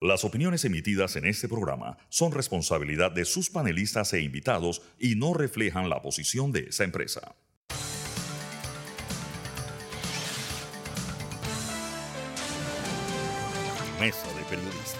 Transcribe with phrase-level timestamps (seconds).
[0.00, 5.34] Las opiniones emitidas en este programa son responsabilidad de sus panelistas e invitados y no
[5.34, 7.34] reflejan la posición de esa empresa.
[13.98, 14.94] Mesa de Periodistas.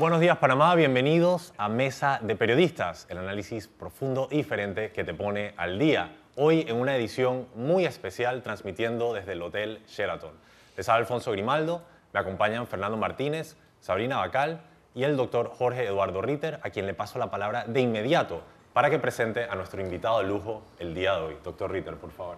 [0.00, 5.14] Buenos días Panamá, bienvenidos a Mesa de Periodistas, el análisis profundo y diferente que te
[5.14, 6.16] pone al día.
[6.34, 10.32] Hoy en una edición muy especial transmitiendo desde el Hotel Sheraton.
[10.76, 14.62] Les habla Alfonso Grimaldo me acompañan Fernando Martínez, Sabrina Bacal
[14.94, 18.42] y el doctor Jorge Eduardo Ritter, a quien le paso la palabra de inmediato
[18.72, 21.36] para que presente a nuestro invitado de lujo el día de hoy.
[21.42, 22.36] Doctor Ritter, por favor.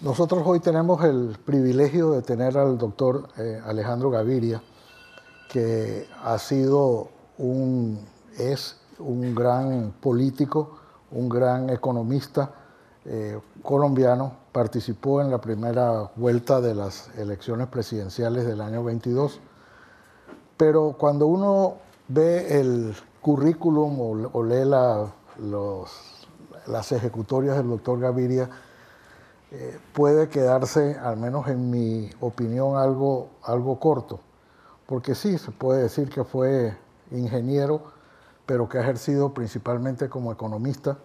[0.00, 4.62] Nosotros hoy tenemos el privilegio de tener al doctor eh, Alejandro Gaviria,
[5.48, 8.06] que ha sido un,
[8.38, 10.78] es un gran político,
[11.12, 12.50] un gran economista
[13.06, 19.38] eh, colombiano, participó en la primera vuelta de las elecciones presidenciales del año 22,
[20.56, 21.74] pero cuando uno
[22.08, 24.64] ve el currículum o, lee
[26.66, 28.48] las ejecutorias del doctor Gaviria,
[29.50, 34.20] eh, puede quedarse, al menos en mi opinión, algo, algo corto,
[34.86, 36.74] porque sí, se puede decir que fue
[37.10, 37.82] ingeniero,
[38.46, 40.96] pero que ha ejercido principalmente como economista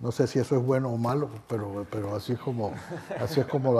[0.00, 2.72] no sé si eso es bueno o malo, pero, pero así es como,
[3.20, 3.74] así es como,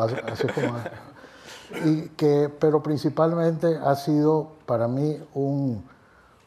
[1.84, 5.84] y que, pero principalmente ha sido para mí un,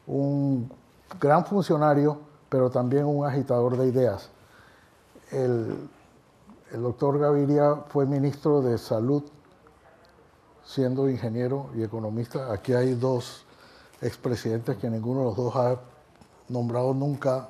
[0.08, 0.72] un
[1.20, 4.30] gran funcionario, pero también un agitador de ideas.
[5.32, 5.90] El,
[6.72, 9.24] el doctor Gaviria fue ministro de Salud,
[10.64, 12.52] siendo ingeniero y economista.
[12.52, 13.46] Aquí hay dos
[14.02, 15.80] expresidentes que ninguno de los dos ha
[16.50, 17.50] nombrado nunca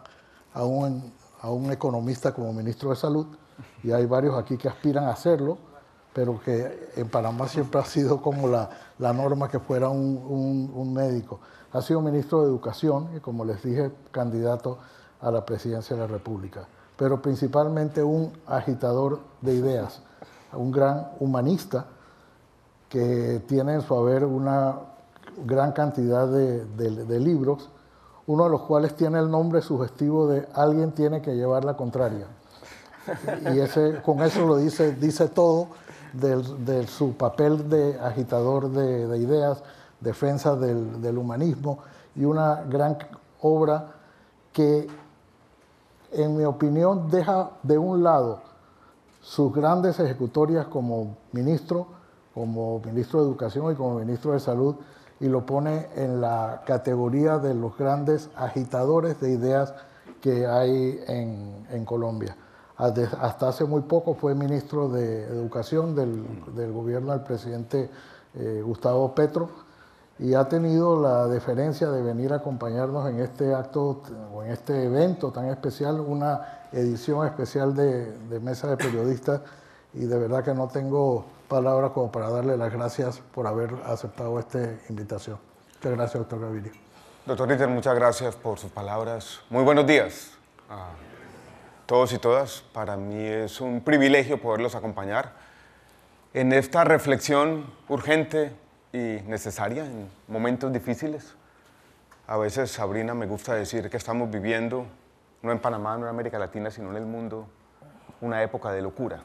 [0.53, 3.27] aún a un economista como ministro de Salud,
[3.83, 5.57] y hay varios aquí que aspiran a hacerlo,
[6.13, 10.93] pero que en Panamá siempre ha sido como la, la norma que fuera un, un,
[10.93, 11.39] médico.
[11.71, 14.77] Ha sido ministro de Educación y, como les dije, candidato
[15.21, 16.67] a la presidencia de la República,
[16.97, 20.01] pero principalmente un agitador de ideas,
[20.53, 21.85] un gran humanista
[22.89, 24.79] que tiene en su haber una
[25.45, 27.69] gran cantidad de, de, de libros
[28.27, 32.27] uno de los cuales tiene el nombre sugestivo de alguien tiene que llevar la contraria.
[33.53, 35.69] Y ese, con eso lo dice, dice todo
[36.13, 39.63] de, su papel de agitador de, ideas,
[39.99, 41.79] defensa del, humanismo
[42.15, 42.97] y una gran
[43.41, 43.95] obra
[44.53, 44.87] que,
[46.11, 48.41] en mi opinión, deja de un lado
[49.21, 51.87] sus grandes ejecutorias como ministro,
[52.33, 54.75] como ministro de Educación y como ministro de Salud,
[55.21, 59.73] y lo pone en la categoría de los grandes agitadores de ideas
[60.19, 62.35] que hay en, Colombia.
[62.77, 67.89] Hasta hace muy poco fue ministro de Educación del, gobierno del presidente
[68.33, 69.49] eh, Gustavo Petro
[70.17, 74.01] y ha tenido la deferencia de venir a acompañarnos en este acto
[74.33, 79.41] o en este evento tan especial, una edición especial de, de Mesa de Periodistas
[79.93, 84.39] y de verdad que no tengo palabras como para darle las gracias por haber aceptado
[84.39, 84.57] esta
[84.87, 85.37] invitación.
[85.75, 86.71] Muchas gracias, doctor Gaviria.
[87.25, 89.41] Doctor Ritter, muchas gracias por sus palabras.
[89.49, 90.31] Muy buenos días
[90.69, 90.91] a
[91.87, 92.61] todos y todas.
[92.71, 95.33] Para mí es un privilegio poderlos acompañar
[96.33, 98.55] en esta reflexión urgente
[98.93, 101.35] y necesaria en momentos difíciles.
[102.27, 104.85] A veces, Sabrina, me gusta decir que estamos viviendo,
[105.41, 107.45] no en Panamá, no en América Latina, sino en el mundo,
[108.21, 109.21] una época de locura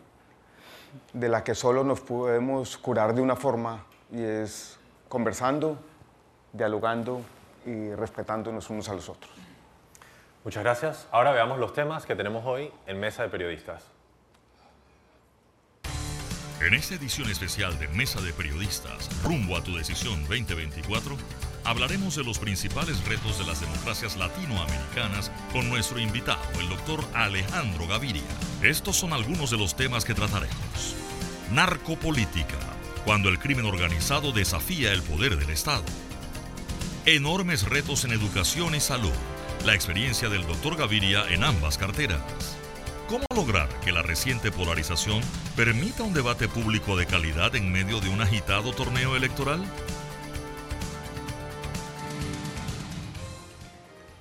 [1.12, 5.78] de la que solo nos podemos curar de una forma y es conversando,
[6.52, 7.20] dialogando
[7.64, 9.32] y respetándonos unos a los otros.
[10.44, 11.08] Muchas gracias.
[11.10, 13.84] Ahora veamos los temas que tenemos hoy en Mesa de Periodistas.
[16.60, 21.16] En esta edición especial de Mesa de Periodistas, rumbo a tu decisión 2024,
[21.66, 27.88] hablaremos de los principales retos de las democracias latinoamericanas con nuestro invitado, el doctor Alejandro
[27.88, 28.22] Gaviria.
[28.62, 30.94] Estos son algunos de los temas que trataremos.
[31.50, 32.58] Narcopolítica,
[33.04, 35.84] cuando el crimen organizado desafía el poder del Estado.
[37.04, 39.12] Enormes retos en educación y salud,
[39.64, 42.22] la experiencia del doctor Gaviria en ambas carteras.
[43.08, 45.20] ¿Cómo lograr que la reciente polarización
[45.56, 49.64] permita un debate público de calidad en medio de un agitado torneo electoral?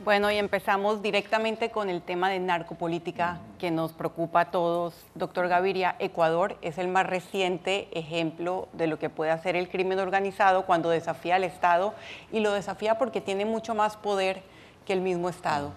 [0.06, 4.94] Bueno, y empezamos directamente con el tema de narcopolítica que nos preocupa a todos.
[5.16, 9.98] Doctor Gaviria, Ecuador es el más reciente ejemplo de lo que puede hacer el crimen
[9.98, 11.96] organizado cuando desafía al Estado
[12.32, 14.44] y lo desafía porque tiene mucho más poder
[14.86, 15.72] que el mismo Estado.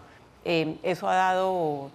[0.45, 1.91] Eh, eso ha dado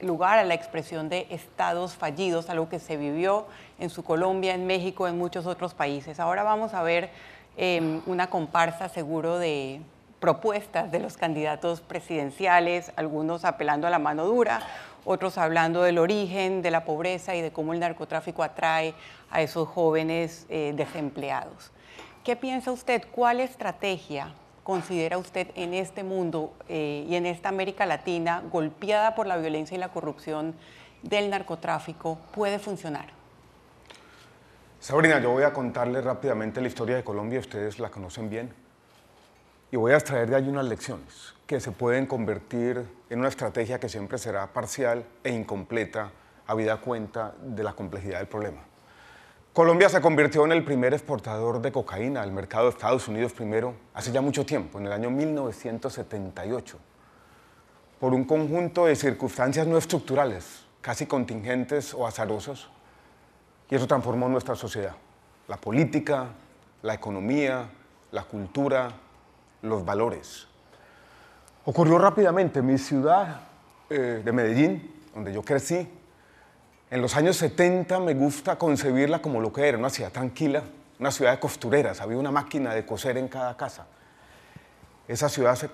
[0.00, 3.46] lugar a la expresión de estados fallidos, algo que se vivió
[3.78, 6.20] en su Colombia, en México, en muchos otros países.
[6.20, 7.08] Ahora vamos a ver
[7.56, 9.80] em, una comparsa seguro de
[10.20, 14.60] propuestas de los candidatos presidenciales, algunos apelando a la mano dura,
[15.04, 18.94] otros hablando del origen de la pobreza y de cómo el narcotráfico atrae
[19.30, 21.70] a esos jóvenes eh, desempleados.
[22.24, 23.04] ¿Qué piensa usted?
[23.10, 24.34] ¿Cuál estrategia
[24.64, 29.74] considera usted en este mundo eh, y en esta América Latina golpeada por la violencia
[29.74, 30.54] y la corrupción
[31.02, 33.06] del narcotráfico puede funcionar?
[34.80, 38.52] Sabrina, yo voy a contarles rápidamente la historia de Colombia, ustedes la conocen bien,
[39.70, 43.80] y voy a extraer de ahí unas lecciones que se pueden convertir en una estrategia
[43.80, 46.10] que siempre será parcial e incompleta,
[46.46, 48.62] habida cuenta de la complejidad del problema.
[49.52, 53.74] Colombia se convirtió en el primer exportador de cocaína al mercado de Estados Unidos primero,
[53.92, 56.78] hace ya mucho tiempo, en el año 1978,
[57.98, 62.68] por un conjunto de circunstancias no estructurales, casi contingentes o azarosas,
[63.68, 64.94] y eso transformó nuestra sociedad,
[65.48, 66.28] la política,
[66.82, 67.68] la economía,
[68.12, 68.92] la cultura,
[69.62, 70.46] los valores.
[71.64, 72.62] Ocurrió rápidamente.
[72.62, 73.40] Mi ciudad
[73.90, 75.88] eh, de Medellín, donde yo crecí,
[76.90, 80.62] en los años 70 me gusta concebirla como lo que era, una ciudad tranquila,
[80.98, 83.86] una ciudad de costureras, había una máquina de coser en cada casa.
[85.06, 85.68] Esa ciudad se,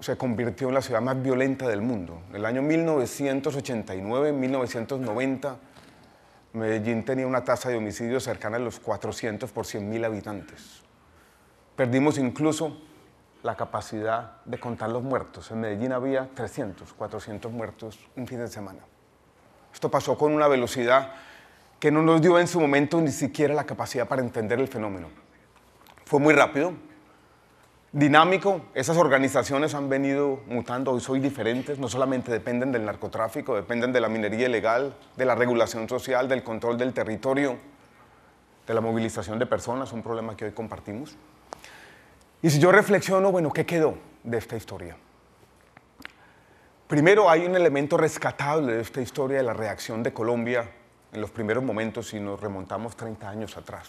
[0.00, 2.22] se convirtió en la ciudad más violenta del mundo.
[2.30, 5.56] En el año 1989, 1990,
[6.52, 10.82] Medellín tenía una tasa de homicidios cercana a los 400 por 100 mil habitantes.
[11.76, 12.76] Perdimos incluso
[13.42, 15.50] la capacidad de contar los muertos.
[15.50, 18.80] En Medellín había 300, 400 muertos un fin de semana.
[19.72, 21.12] Esto pasó con una velocidad
[21.78, 25.08] que no nos dio en su momento ni siquiera la capacidad para entender el fenómeno.
[26.04, 26.74] Fue muy rápido,
[27.92, 33.92] dinámico, esas organizaciones han venido mutando, hoy son diferentes, no solamente dependen del narcotráfico, dependen
[33.92, 37.56] de la minería ilegal, de la regulación social, del control del territorio,
[38.66, 41.16] de la movilización de personas, un problema que hoy compartimos.
[42.42, 44.96] Y si yo reflexiono, bueno, ¿qué quedó de esta historia?
[46.86, 50.68] Primero hay un elemento rescatable de esta historia de la reacción de Colombia
[51.12, 53.88] en los primeros momentos si nos remontamos 30 años atrás.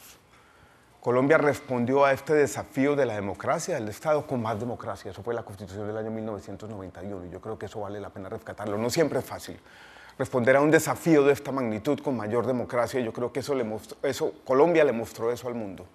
[0.99, 5.11] Colombia respondió a este desafío de la democracia, del Estado con más democracia.
[5.11, 8.29] Eso fue la Constitución del año 1991 y yo creo que eso vale la pena
[8.29, 8.77] rescatarlo.
[8.77, 9.57] No siempre es fácil
[10.19, 14.83] responder a un desafío de esta magnitud con mayor democracia yo creo que eso Colombia
[14.83, 15.87] le mostró eso al mundo.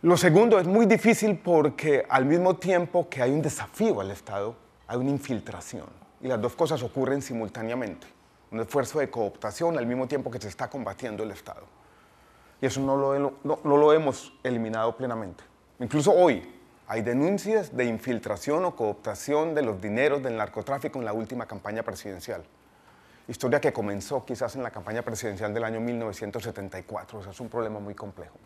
[0.00, 4.54] Lo segundo es muy difícil porque al mismo tiempo que hay un desafío al Estado,
[4.86, 5.86] hay una infiltración.
[6.20, 8.06] Y las dos cosas ocurren simultáneamente.
[8.52, 11.64] Un esfuerzo de cooptación al mismo tiempo que se está combatiendo el Estado.
[12.60, 15.42] Y eso no lo, no, lo hemos eliminado plenamente.
[15.80, 16.48] Incluso hoy
[16.86, 21.82] hay denuncias de infiltración o cooptación de los dineros del narcotráfico en la última campaña
[21.82, 22.44] presidencial.
[23.26, 27.18] Historia que comenzó quizás en la campaña presidencial del año 1974.
[27.18, 28.38] O sea, es un problema muy complejo.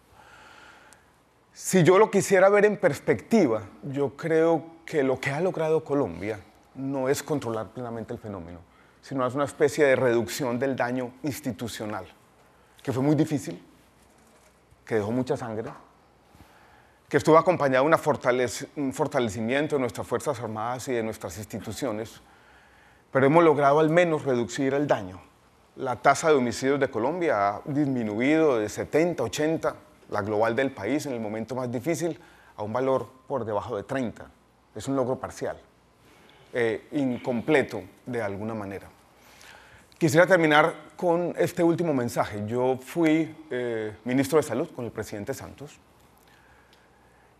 [1.54, 6.40] Si yo lo quisiera ver en perspectiva, yo creo que lo que ha logrado Colombia
[6.74, 8.60] no es controlar plenamente el fenómeno,
[9.02, 12.06] sino es una especie de reducción del daño institucional,
[12.82, 13.62] que fue muy difícil,
[14.86, 15.70] que dejó mucha sangre,
[17.06, 22.22] que estuvo acompañado de un fortalecimiento de nuestras Fuerzas Armadas y de nuestras instituciones,
[23.10, 25.20] pero hemos logrado al menos reducir el daño.
[25.76, 29.76] La tasa de homicidios de Colombia ha disminuido de 70, 80
[30.12, 32.20] la global del país en el momento más difícil,
[32.56, 34.30] a un valor por debajo de 30.
[34.74, 35.58] Es un logro parcial,
[36.52, 38.88] eh, incompleto de alguna manera.
[39.96, 42.44] Quisiera terminar con este último mensaje.
[42.46, 45.78] Yo fui eh, ministro de Salud con el presidente Santos.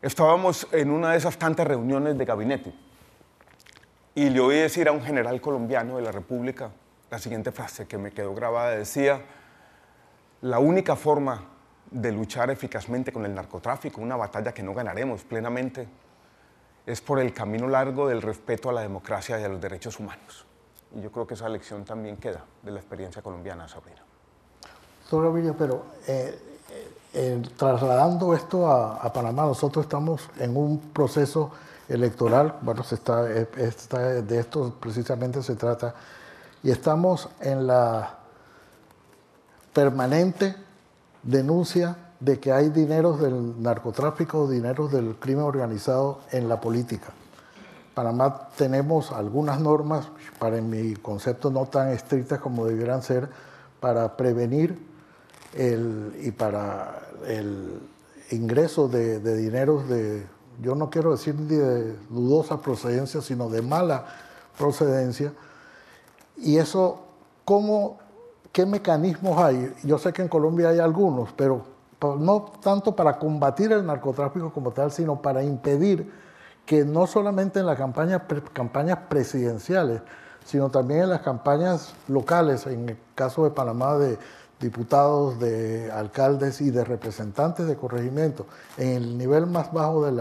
[0.01, 2.73] Estábamos en una de esas tantas reuniones de gabinete
[4.15, 6.71] y le oí decir a un general colombiano de la República
[7.11, 8.71] la siguiente frase que me quedó grabada.
[8.71, 9.21] Decía,
[10.41, 11.52] la única forma
[11.93, 15.87] de luchar eficazmente con el narcotráfico, una batalla que no ganaremos plenamente,
[16.87, 20.47] es por el camino largo del respeto a la democracia y a los derechos humanos.
[20.97, 24.03] Y yo creo que esa lección también queda de la experiencia colombiana, Sabrina.
[25.03, 26.39] Doctor Gaviria, pero eh,
[27.15, 31.51] eh, trasladando esto a, Panamá, nosotros estamos en un proceso
[31.89, 35.95] electoral, bueno, se está, está, de esto precisamente se trata,
[36.63, 38.19] y estamos en la
[39.75, 40.55] permanente
[41.23, 47.09] denuncia de que hay dineros del narcotráfico, dineros del crimen organizado en la política.
[47.95, 53.29] Panamá tenemos algunas normas, para mi concepto no tan estrictas como debieran ser,
[53.81, 54.79] para prevenir
[55.55, 57.81] el, y para el
[58.31, 60.25] ingreso de, de dineros de,
[60.63, 64.07] yo no quiero decir de dudosa procedencia, sino de mala
[64.57, 65.33] procedencia.
[66.37, 67.01] Y eso,
[67.45, 67.99] ¿cómo
[68.53, 69.75] ¿qué mecanismos hay?
[69.83, 71.65] Yo sé que en Colombia hay algunos, pero
[72.19, 76.13] no tanto para combatir el narcotráfico como tal, sino para impedir
[76.67, 80.03] que no solamente en las campañas, presidenciales,
[80.45, 84.19] sino también en las campañas locales, en el caso de Panamá de
[84.61, 90.13] diputados, de alcaldes y de representantes de corregimiento, en el nivel más bajo de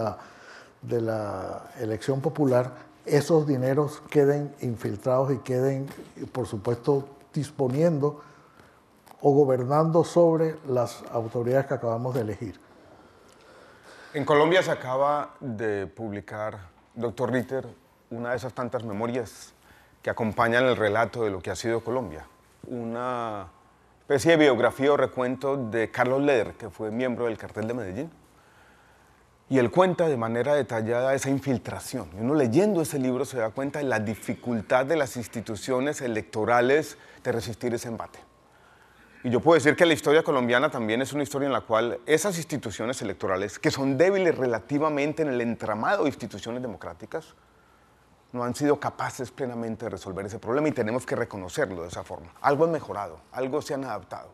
[0.82, 2.72] de la elección popular,
[3.06, 5.88] esos dineros queden infiltrados y queden,
[6.32, 8.22] por supuesto, disponiendo
[9.22, 12.60] o gobernando sobre las autoridades que acabamos de elegir.
[14.14, 16.60] En Colombia se acaba de publicar,
[16.96, 17.66] doctor Ritter,
[18.10, 19.54] una de esas tantas memorias
[20.02, 22.26] que acompañan el relato de lo que ha sido Colombia.
[22.68, 23.48] Una
[24.02, 28.12] especie de biografía o recuento de Carlos Leder, que fue miembro del cartel de Medellín.
[29.52, 32.08] Y él cuenta de manera detallada esa infiltración.
[32.16, 36.98] Y uno leyendo ese libro se da cuenta de la dificultad de las instituciones electorales
[37.22, 38.20] de resistir ese embate.
[39.26, 42.00] Y yo puedo decir que la historia colombiana también es una historia en la cual
[42.06, 47.36] esas instituciones electorales, que son débiles relativamente en el entramado de instituciones democráticas,
[48.32, 52.06] no han sido capaces plenamente de resolver ese problema y tenemos que reconocerlo de esa
[52.06, 52.32] forma.
[52.40, 54.32] Algo ha mejorado, algo se han adaptado.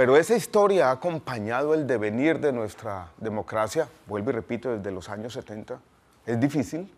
[0.00, 5.10] Pero esa historia ha acompañado el devenir de nuestra democracia, vuelvo y repito, desde los
[5.10, 5.78] años 70.
[6.24, 6.90] Es difícil.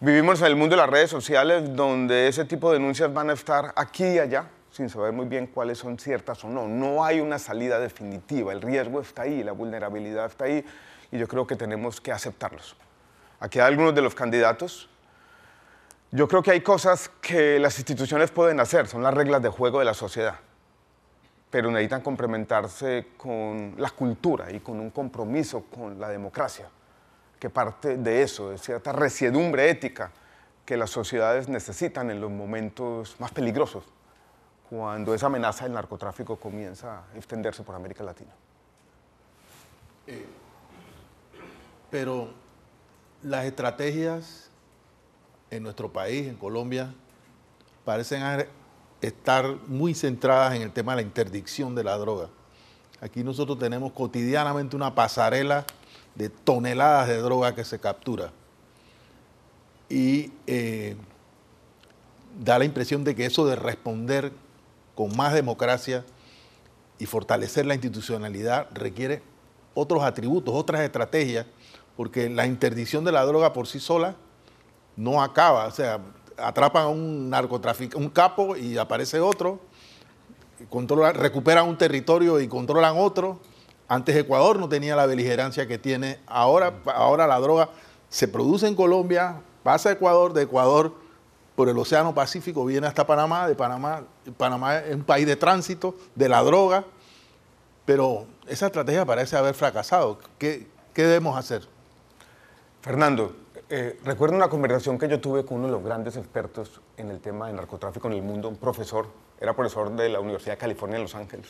[0.00, 3.34] Vivimos en el mundo de las redes sociales donde ese tipo de denuncias van a
[3.34, 6.66] estar aquí y allá, sin saber muy bien cuáles son ciertas o no.
[6.66, 10.64] No hay una salida definitiva, el riesgo está ahí, la vulnerabilidad está ahí
[11.12, 12.74] y yo creo que tenemos que aceptarlos.
[13.38, 14.88] Aquí hay algunos de los candidatos
[16.10, 19.78] yo creo que hay cosas que las instituciones pueden hacer, son las reglas de juego
[19.78, 20.36] de la sociedad,
[21.50, 26.68] pero necesitan complementarse con la cultura y con un compromiso con la democracia,
[27.38, 30.10] que parte de eso, de cierta resiedumbre ética
[30.64, 33.84] que las sociedades necesitan en los momentos más peligrosos,
[34.68, 38.32] cuando esa amenaza del narcotráfico comienza a extenderse por América Latina.
[40.06, 40.26] Eh,
[41.90, 42.28] pero
[43.22, 44.50] las estrategias
[45.50, 46.92] en nuestro país, en Colombia,
[47.86, 48.22] parecen
[49.00, 52.28] estar muy centradas en el tema de la interdicción de la droga.
[53.00, 55.64] Aquí nosotros tenemos cotidianamente una pasarela
[56.14, 58.32] de toneladas de droga que se captura.
[59.88, 60.96] Y eh,
[62.40, 64.32] da la impresión de que eso de responder
[64.94, 66.04] con más democracia
[66.98, 69.22] y fortalecer la institucionalidad requiere
[69.74, 71.46] otros atributos, otras estrategias,
[71.96, 74.16] porque la interdicción de la droga por sí sola
[74.96, 75.66] no acaba.
[75.66, 76.00] O sea,
[76.38, 79.60] atrapan a un narcotraficante, un capo y aparece otro,
[80.70, 83.40] controlan, recuperan un territorio y controlan otro.
[83.88, 86.74] Antes Ecuador no tenía la beligerancia que tiene ahora.
[86.86, 87.70] Ahora la droga
[88.08, 90.92] se produce en Colombia, pasa a Ecuador, de Ecuador
[91.58, 94.04] por el Océano Pacífico viene hasta Panamá, de Panamá,
[94.36, 96.84] Panamá es un país de tránsito de la droga,
[97.84, 100.20] pero esa estrategia parece haber fracasado.
[100.38, 101.66] ¿Qué, qué debemos hacer?
[102.80, 103.34] Fernando,
[103.70, 107.20] eh, recuerdo una conversación que yo tuve con uno de los grandes expertos en el
[107.20, 109.06] tema de narcotráfico en el mundo, un profesor,
[109.38, 111.48] era profesor de la Universidad de California en Los Ángeles.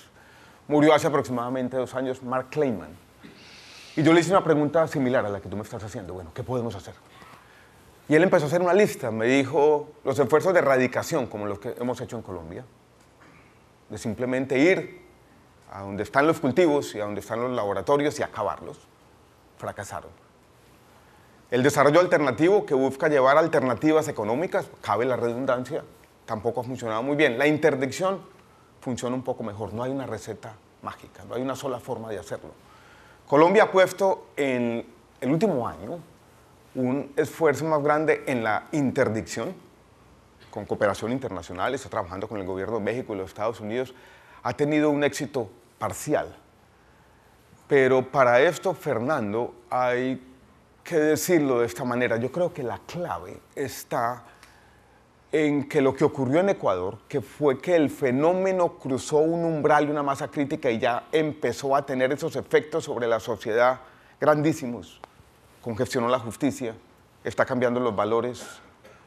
[0.66, 2.90] Murió hace aproximadamente dos años, Mark Kleiman.
[3.94, 6.14] Y yo le hice una pregunta similar a la que tú me estás haciendo.
[6.14, 6.94] Bueno, ¿qué podemos hacer?
[8.08, 9.12] Y él empezó a hacer una lista.
[9.12, 12.64] Me dijo los esfuerzos de erradicación, como los que hemos hecho en Colombia,
[13.88, 15.02] de simplemente ir
[15.70, 18.78] a donde están los cultivos y a donde están los laboratorios y acabarlos,
[19.56, 20.27] fracasaron
[21.50, 25.82] el desarrollo alternativo que busca llevar alternativas económicas, cabe la redundancia,
[26.26, 27.38] tampoco ha funcionado muy bien.
[27.38, 28.20] La interdicción
[28.80, 32.18] funciona un poco mejor, no hay una receta mágica, no hay una sola forma de
[32.18, 32.50] hacerlo.
[33.26, 34.86] Colombia ha puesto en
[35.20, 35.98] el último año
[36.74, 39.54] un esfuerzo más grande en la interdicción,
[40.50, 43.94] con cooperación internacional, está trabajando con el gobierno de México y los Estados Unidos,
[44.42, 46.36] ha tenido un éxito parcial.
[47.66, 50.27] Pero para esto, Fernando, hay
[50.88, 52.16] que decirlo de esta manera.
[52.16, 54.24] Yo creo que la clave está
[55.30, 59.86] en que lo que ocurrió en Ecuador, que fue que el fenómeno cruzó un umbral
[59.86, 63.80] y una masa crítica y ya empezó a tener esos efectos sobre la sociedad
[64.18, 64.98] grandísimos.
[65.60, 66.74] Congestionó la justicia,
[67.22, 68.46] está cambiando los valores,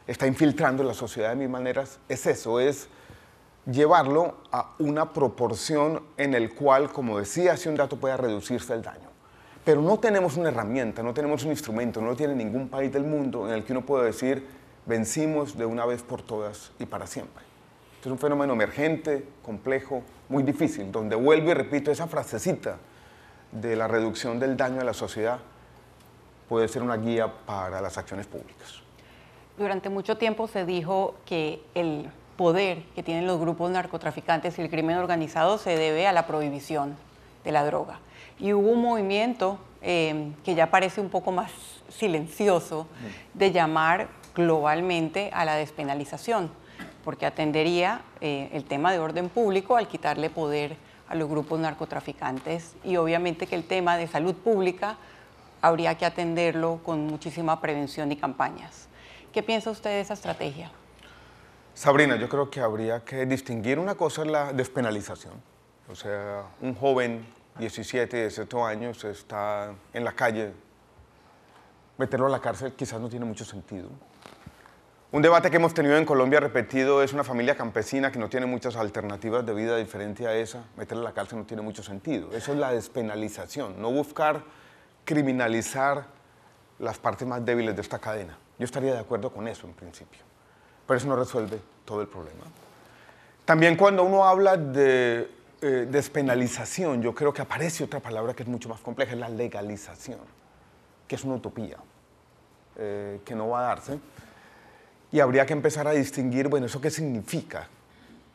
[0.06, 1.98] está infiltrando la sociedad de mil maneras.
[2.08, 2.90] Es eso, es
[3.66, 8.84] llevarlo a una proporción en el cual, como decía hace un dato, pueda reducirse el
[8.84, 9.11] daño.
[9.64, 13.48] Pero no tenemos una herramienta, no tenemos un instrumento, no tiene ningún país del mundo
[13.48, 14.46] en el que uno pueda decir,
[14.86, 17.44] vencimos de una vez por todas y para siempre.
[18.00, 22.78] es un fenómeno emergente, complejo, muy difícil, donde vuelvo y repito esa frasecita
[23.52, 25.40] de la reducción del daño a la sociedad
[26.50, 28.82] puede ser una guía para las acciones públicas.
[29.58, 34.70] Durante mucho tiempo se dijo que el poder que tienen los grupos narcotraficantes y el
[34.70, 36.98] crimen organizado se debe a la prohibición
[37.44, 38.00] de la droga.
[38.40, 41.52] Y hubo un movimiento eh, que ya parece un poco más
[41.90, 42.88] silencioso
[43.34, 46.52] de llamar globalmente a la despenalización,
[47.04, 50.76] porque atendería eh, el tema de orden público al quitarle poder
[51.10, 54.98] a los grupos narcotraficantes y obviamente que el tema de salud pública
[55.62, 58.88] habría que atenderlo con muchísima prevención y campañas.
[59.34, 60.72] ¿Qué piensa usted de esa estrategia?
[61.74, 65.34] Sabrina, yo creo que habría que distinguir una cosa es la despenalización.
[65.90, 67.26] O sea, un joven,
[67.60, 70.54] 17, 18 años, está en la calle,
[71.98, 73.90] meterlo a la cárcel quizás no tiene mucho sentido.
[75.12, 78.46] Un debate que hemos tenido en Colombia repetido es una familia campesina que no tiene
[78.46, 80.64] muchas alternativas de vida diferente a esa.
[80.78, 82.30] Meterla a la cárcel no tiene mucho sentido.
[82.34, 84.42] Eso es la despenalización, no buscar
[85.04, 86.06] criminalizar
[86.80, 88.38] las partes más débiles de esta cadena.
[88.58, 90.32] Yo estaría de acuerdo con eso en principio
[90.92, 92.44] pero eso no resuelve todo el problema.
[93.46, 95.26] También cuando uno habla de
[95.62, 99.30] eh, despenalización, yo creo que aparece otra palabra que es mucho más compleja, es la
[99.30, 100.20] legalización,
[101.08, 101.78] que es una utopía,
[102.78, 104.00] eh, que no va a darse.
[105.12, 107.68] Y habría que empezar a distinguir, bueno, ¿eso qué significa?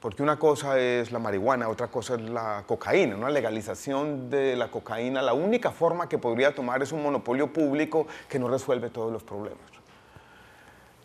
[0.00, 3.16] Porque una cosa es la marihuana, otra cosa es la cocaína.
[3.16, 8.06] Una legalización de la cocaína, la única forma que podría tomar es un monopolio público
[8.28, 9.66] que no resuelve todos los problemas.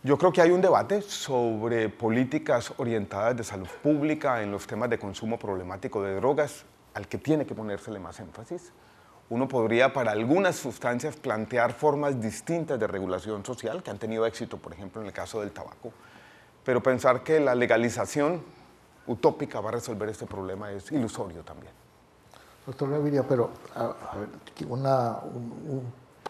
[0.03, 4.89] Yo creo que hay un debate sobre políticas orientadas de salud pública en los temas
[4.89, 6.65] de consumo problemático de drogas,
[6.95, 8.71] al que tiene que ponérsele más énfasis.
[9.29, 14.57] Uno podría para algunas sustancias plantear formas distintas de regulación social que han tenido éxito,
[14.57, 15.93] por ejemplo, en el caso del tabaco,
[16.65, 18.41] pero pensar que la legalización
[19.05, 21.73] utópica va a resolver este problema es ilusorio también.
[22.65, 23.51] Doctor Gaviria, pero
[24.67, 25.19] una,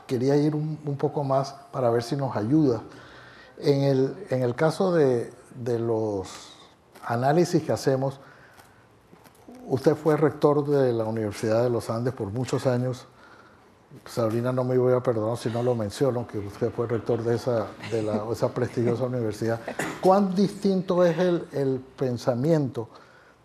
[0.06, 2.82] quería ir un, un poco más para ver si nos ayuda
[3.62, 6.27] en el, en el caso de, de, los
[7.06, 8.20] análisis que hacemos,
[9.68, 13.06] usted fue rector de la Universidad de los Andes por muchos años.
[14.06, 17.36] Sabrina no me voy a perdonar si no lo menciono, que usted fue rector de
[17.36, 19.60] esa, de la, esa prestigiosa universidad.
[20.02, 22.88] ¿Cuán distinto es el, el pensamiento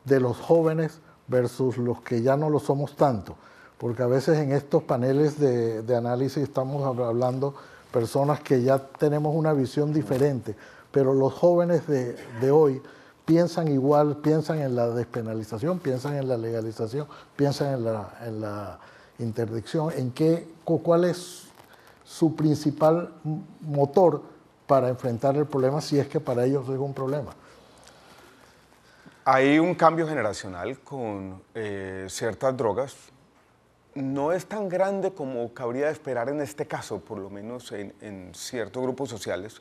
[0.04, 3.36] de los jóvenes versus los que ya no lo somos tanto?
[3.78, 7.54] Porque a veces en estos paneles de, de análisis estamos hablando
[7.96, 10.54] personas que ya tenemos una visión diferente,
[10.92, 12.82] pero los jóvenes de, de hoy
[13.24, 17.06] piensan igual, piensan en la despenalización, piensan en la legalización,
[17.36, 18.78] piensan en la, en la
[19.18, 21.44] interdicción, en qué, cuál es
[22.04, 23.14] su principal
[23.62, 24.20] motor
[24.66, 27.32] para enfrentar el problema si es que para ellos es un problema.
[29.24, 32.94] Hay un cambio generacional con eh, ciertas drogas
[33.96, 38.82] no es tan grande como cabría esperar en este caso, por lo menos en, ciertos
[38.82, 39.60] grupos sociales.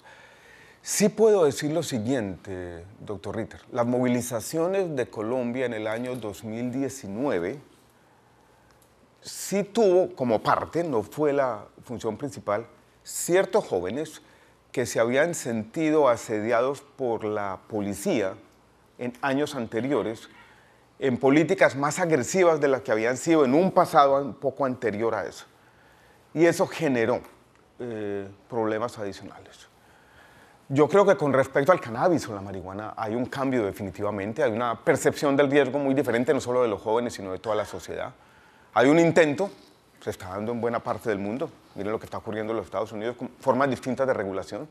[0.82, 3.62] Sí puedo decir lo siguiente, doctor Ritter.
[3.71, 7.60] Las movilizaciones de Colombia en el año 2019
[9.21, 12.67] sí tuvo como parte, no fue la función principal,
[13.04, 14.21] ciertos jóvenes
[14.71, 18.36] que se habían sentido asediados por la policía
[19.00, 20.30] en años anteriores
[21.00, 25.14] en políticas más agresivas de las que habían sido en un pasado un poco anterior
[25.16, 25.46] a eso.
[26.34, 27.22] Y eso generó
[27.80, 29.68] eh, problemas adicionales.
[30.68, 34.52] Yo creo que con respecto al cannabis o la marihuana hay un cambio definitivamente, hay
[34.52, 37.66] una percepción del riesgo muy diferente no solo de los jóvenes, sino de toda la
[37.66, 38.12] sociedad.
[38.74, 39.52] Hay un intento,
[40.02, 42.66] se está dando en buena parte del mundo, miren lo que está ocurriendo en los
[42.66, 44.68] Estados Unidos, con formas distintas de regulación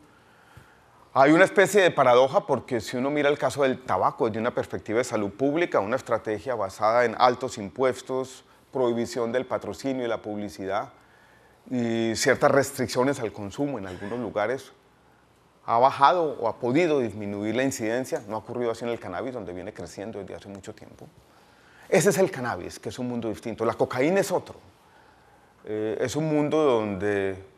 [1.16, 4.52] hay una especie de paradoja porque si uno mira el caso del tabaco desde una
[4.52, 10.20] perspectiva de salud pública, una estrategia basada en altos impuestos, prohibición del patrocinio y la
[10.20, 10.88] publicidad
[11.70, 14.72] y ciertas restricciones al consumo en algunos lugares,
[15.64, 18.20] ha bajado o ha podido disminuir la incidencia.
[18.26, 21.06] No ha ocurrido así en el cannabis, donde viene creciendo desde hace mucho tiempo.
[21.88, 23.64] Ese es el cannabis, que es un mundo distinto.
[23.64, 24.56] La cocaína es otro.
[25.64, 27.53] Eh, es un mundo donde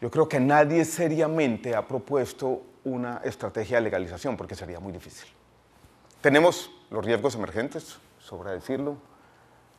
[0.00, 5.28] yo creo que nadie seriamente ha propuesto una estrategia de legalización porque sería muy difícil.
[6.20, 8.96] Tenemos los riesgos emergentes, sobra decirlo.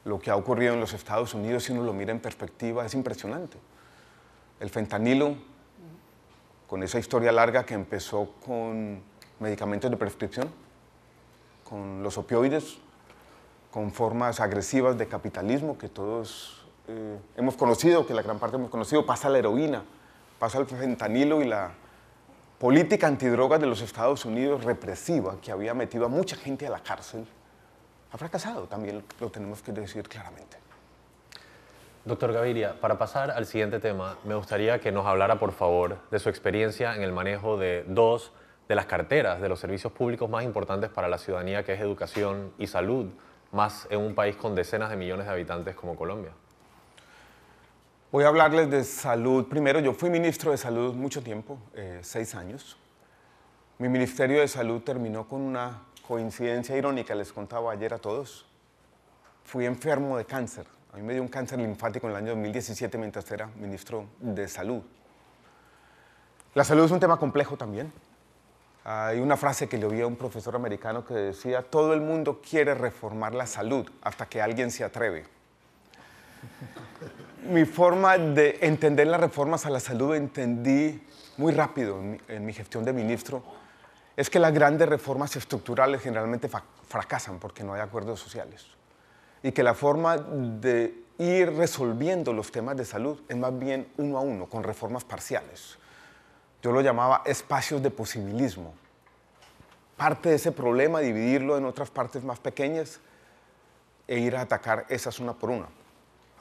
[0.06, 2.94] Lo que ha ocurrido en los Estados Unidos, si uno lo mira en perspectiva, es
[2.94, 3.58] impresionante.
[4.60, 5.36] El fentanilo,
[6.68, 9.02] con esa historia larga que empezó con
[9.40, 10.50] medicamentos de prescripción,
[11.64, 12.78] con los opioides,
[13.72, 18.70] con formas agresivas de capitalismo que todos eh, hemos conocido, que la gran parte hemos
[18.70, 19.84] conocido, pasa la heroína,
[20.42, 21.70] pasa el fentanilo y la
[22.58, 26.80] política antidrogas de los Estados Unidos represiva que había metido a mucha gente a la
[26.80, 27.28] cárcel
[28.12, 30.58] ha fracasado, también lo tenemos que decir claramente.
[32.06, 36.18] Doctor Gaviria, para pasar al siguiente tema, me gustaría que nos hablara, por favor, de
[36.18, 38.32] su experiencia en el manejo de dos
[38.68, 42.52] de las carteras de los servicios públicos más importantes para la ciudadanía, que es educación
[42.58, 43.12] y salud.
[43.52, 46.32] más en un país con decenas de millones de habitantes como Colombia?
[48.12, 49.48] Voy a hablarles de salud.
[49.48, 52.76] Primero, yo fui ministro de salud mucho tiempo, eh, seis años.
[53.78, 58.46] Mi ministerio de salud terminó con una coincidencia irónica, les contaba ayer a todos.
[59.46, 60.66] Fui enfermo de cáncer.
[60.92, 64.46] A mí me dio un cáncer linfático en el año 2017 mientras era ministro de
[64.50, 64.82] salud.
[66.54, 67.94] La salud es un tema complejo también.
[68.84, 72.42] Hay una frase que le oí a un profesor americano que decía, todo el mundo
[72.42, 75.24] quiere reformar la salud hasta que alguien se atreve.
[77.44, 81.02] Mi forma de entender las reformas a la salud entendí
[81.38, 83.44] muy rápido en mi, en mi gestión de ministro,
[84.16, 86.50] es que las grandes reformas estructurales generalmente
[86.88, 88.68] fracasan porque no hay acuerdos sociales.
[89.42, 94.18] Y que la forma de ir resolviendo los temas de salud es más bien uno
[94.18, 95.78] a uno, con reformas parciales.
[96.62, 98.74] Yo lo llamaba espacios de posibilismo.
[99.98, 103.00] Parte de ese problema, dividirlo en otras partes más pequeñas
[104.08, 105.68] e ir a atacar esas una por una.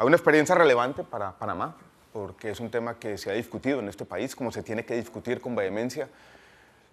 [0.01, 1.77] Hay una experiencia relevante para Panamá,
[2.15, 4.97] porque es un tema que se ha discutido en este país, como se tiene que
[4.97, 6.09] discutir con vehemencia,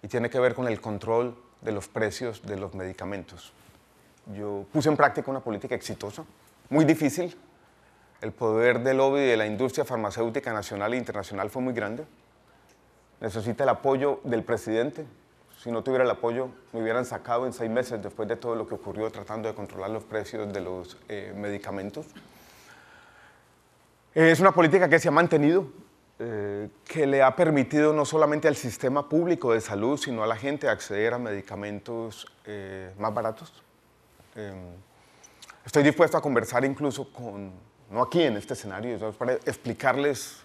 [0.02, 3.54] y tiene que ver con el control de los precios de los medicamentos.
[4.36, 6.22] Yo puse en práctica una política exitosa,
[6.68, 7.34] muy difícil.
[8.20, 12.04] El poder del lobby de la industria farmacéutica nacional e internacional fue muy grande
[13.22, 15.06] necesita el apoyo del presidente.
[15.62, 18.68] Si no tuviera el apoyo, me hubieran sacado en seis meses después de todo lo
[18.68, 22.06] que ocurrió tratando de controlar los precios de los eh, medicamentos.
[24.14, 25.66] Es una política que se ha mantenido,
[26.18, 30.36] eh, que le ha permitido no solamente al sistema público de salud, sino a la
[30.36, 33.52] gente acceder a medicamentos eh, más baratos.
[35.64, 37.52] estoy dispuesto a conversar incluso con,
[37.90, 40.38] no aquí en este escenario, para explicarles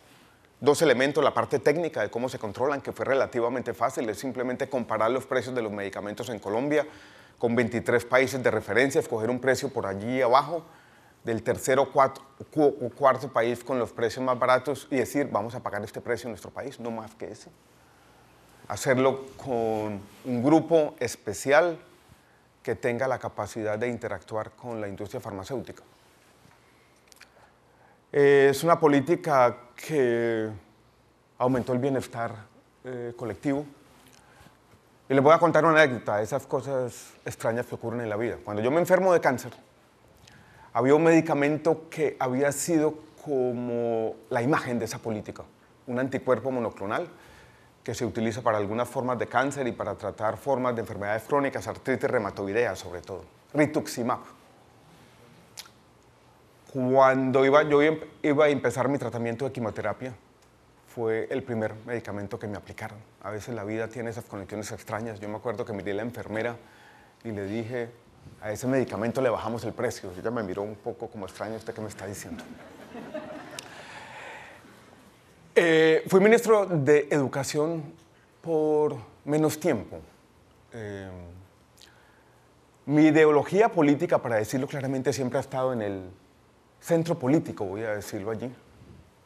[0.60, 4.68] dos elementos, la parte técnica de cómo se controlan, que fue relativamente fácil, es simplemente
[4.68, 6.86] comparar los precios de los medicamentos en Colombia
[7.38, 10.66] con 23 países de referencia, escoger un precio por allí abajo
[11.24, 15.84] del tercero o cuarto, país con los precios más baratos y decir, vamos a pagar
[15.84, 17.50] este precio en nuestro país, no más que ese.
[18.68, 21.80] Hacerlo con un grupo especial
[22.62, 25.84] que tenga la capacidad de interactuar con la industria farmacéutica.
[28.12, 30.50] Es una política que
[31.38, 32.36] aumentó el bienestar
[32.84, 33.66] eh, colectivo.
[35.10, 38.16] Y les voy a contar una anécdota de esas cosas extrañas que ocurren en la
[38.16, 38.38] vida.
[38.44, 39.52] Cuando yo me enfermo de cáncer,
[40.74, 45.44] había un medicamento que había sido como la imagen de esa política,
[45.88, 47.08] un anticuerpo monoclonal
[47.84, 51.68] que se utiliza para algunas formas de cáncer y para tratar formas de enfermedades crónicas,
[51.68, 54.20] artritis reumatoidea sobre todo, rituximab.
[56.72, 57.82] Cuando iba, yo
[58.24, 60.14] iba a empezar mi tratamiento de quimioterapia,
[60.88, 62.98] fue el primer medicamento que me aplicaron.
[63.22, 65.20] A veces la vida tiene esas conexiones extrañas.
[65.20, 66.56] Yo me acuerdo que miré a la enfermera
[67.24, 67.90] y le dije,
[68.42, 70.12] a ese medicamento le bajamos el precio.
[70.18, 72.44] ella me miró un poco como extraño, ¿usted qué me está diciendo?
[75.56, 77.84] Eh, fui ministro de Educación
[78.42, 80.00] por menos tiempo.
[80.74, 81.08] Eh,
[82.88, 86.02] mi ideología política, para decirlo claramente, siempre ha estado en el
[86.82, 88.52] centro político, voy a decirlo allí.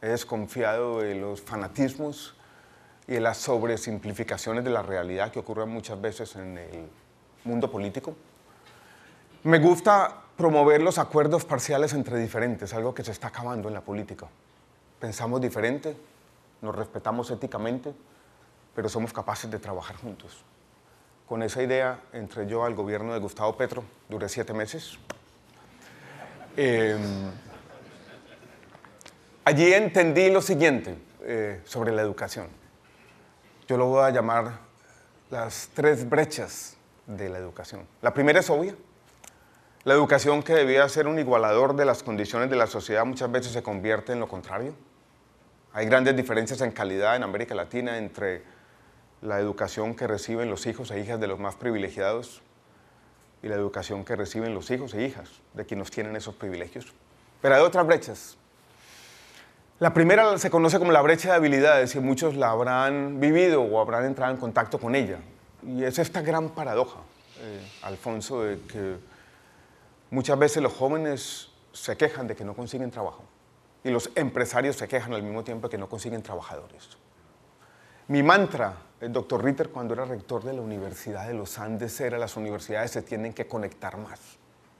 [0.00, 2.36] He desconfiado de los fanatismos
[3.08, 6.88] y de las sobresimplificaciones de la realidad que ocurren muchas veces en el
[7.42, 8.14] mundo político.
[9.48, 13.80] Me gusta promover los acuerdos parciales entre diferentes, algo que se está acabando en la
[13.80, 14.26] política.
[15.00, 15.96] Pensamos diferente,
[16.60, 17.94] nos respetamos éticamente,
[18.74, 20.44] pero somos capaces de trabajar juntos.
[21.26, 24.98] Con esa idea entré yo al gobierno de Gustavo Petro, duré siete meses.
[26.54, 27.30] Em,
[29.46, 32.48] Allí entendí lo siguiente eh, sobre la educación.
[33.66, 34.58] Yo lo voy a llamar
[35.30, 37.86] las tres brechas de la educación.
[38.02, 38.74] La primera es obvia.
[39.88, 43.52] La educación que debía ser un igualador de las condiciones de la sociedad muchas veces
[43.52, 44.74] se convierte en lo contrario.
[45.72, 48.42] Hay grandes diferencias en calidad en América Latina entre
[49.22, 52.42] la educación que reciben los hijos e hijas de los más privilegiados
[53.42, 56.92] y la educación que reciben los hijos e hijas de quienes tienen esos privilegios.
[57.40, 58.36] Pero hay otras brechas
[59.80, 63.80] la primera se conoce como la brecha de habilidades y muchos la habrán vivido o
[63.80, 65.16] habrán entrado en contacto con ella.
[65.66, 66.98] Y es esta gran paradoja,
[67.40, 68.96] eh, Alfonso, de que
[70.10, 73.24] muchas veces los jóvenes se quejan de que no consiguen trabajo
[73.84, 76.98] y los empresarios se quejan al mismo tiempo de que no consiguen trabajadores.
[78.08, 82.18] Mi mantra, el doctor Ritter, cuando era rector de la Universidad de los Andes, era
[82.18, 84.38] las universidades se tienen que conectar más.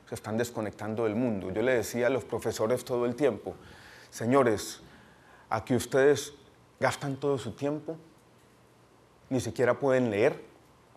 [0.08, 1.50] Se están desconectando del mundo.
[1.50, 3.54] Yo le decía a los profesores todo el tiempo,
[4.10, 4.80] señores,
[5.50, 6.32] a que ustedes
[6.80, 7.96] gastan todo su tiempo,
[9.28, 10.42] ni siquiera pueden leer,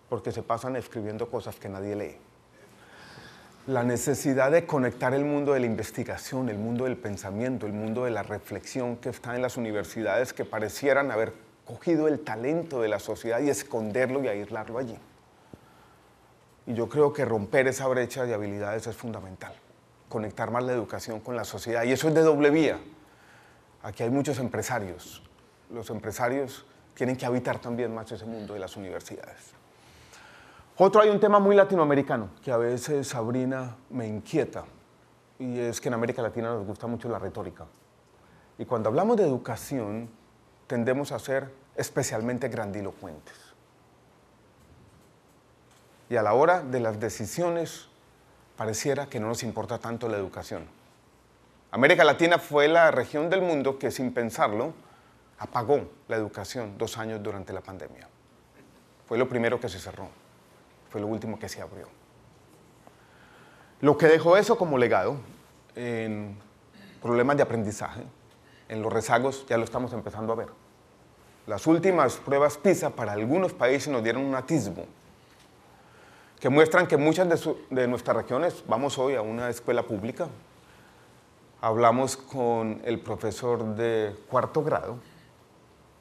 [0.08, 2.18] porque se pasan escribiendo cosas que nadie lee.
[3.68, 8.06] La necesidad de conectar el mundo de la investigación, el mundo del pensamiento, el mundo
[8.06, 11.34] de la reflexión que está en las universidades que parecieran haber
[11.66, 14.98] cogido el talento de la sociedad y esconderlo y aislarlo allí.
[16.66, 19.54] Y yo creo que romper esa brecha de habilidades es fundamental,
[20.10, 21.84] conectar más la educación con la sociedad.
[21.84, 22.80] Y eso es de doble vía.
[23.84, 25.22] Aquí hay muchos empresarios.
[25.70, 29.61] Los empresarios tienen que habitar también más ese mundo de las universidades.
[30.78, 34.64] Otro hay un tema muy latinoamericano que a veces Sabrina me inquieta
[35.38, 37.66] y es que en América Latina nos gusta mucho la retórica.
[38.58, 40.10] Y cuando hablamos de educación
[40.68, 43.36] tendemos a ser especialmente grandilocuentes.
[46.10, 47.88] Y a la hora de las decisiones
[48.56, 50.68] pareciera que no nos importa tanto la educación.
[51.72, 54.74] América Latina fue la región del mundo que sin pensarlo
[55.40, 58.08] apagó la educación dos años durante la pandemia.
[59.08, 60.10] Fue lo primero que se cerró,
[60.92, 61.88] fue lo último que se abrió.
[63.80, 65.18] Lo que dejó eso como legado
[65.76, 66.38] en
[67.02, 68.04] problemas de aprendizaje,
[68.70, 70.50] en los rezagos, ya lo estamos empezando a ver.
[71.48, 74.86] Las últimas pruebas PISA para algunos países nos dieron un atisbo
[76.40, 77.28] que muestran que muchas
[77.70, 80.28] de, nuestras regiones, vamos hoy a una escuela pública,
[81.62, 84.98] hablamos con el profesor de cuarto grado,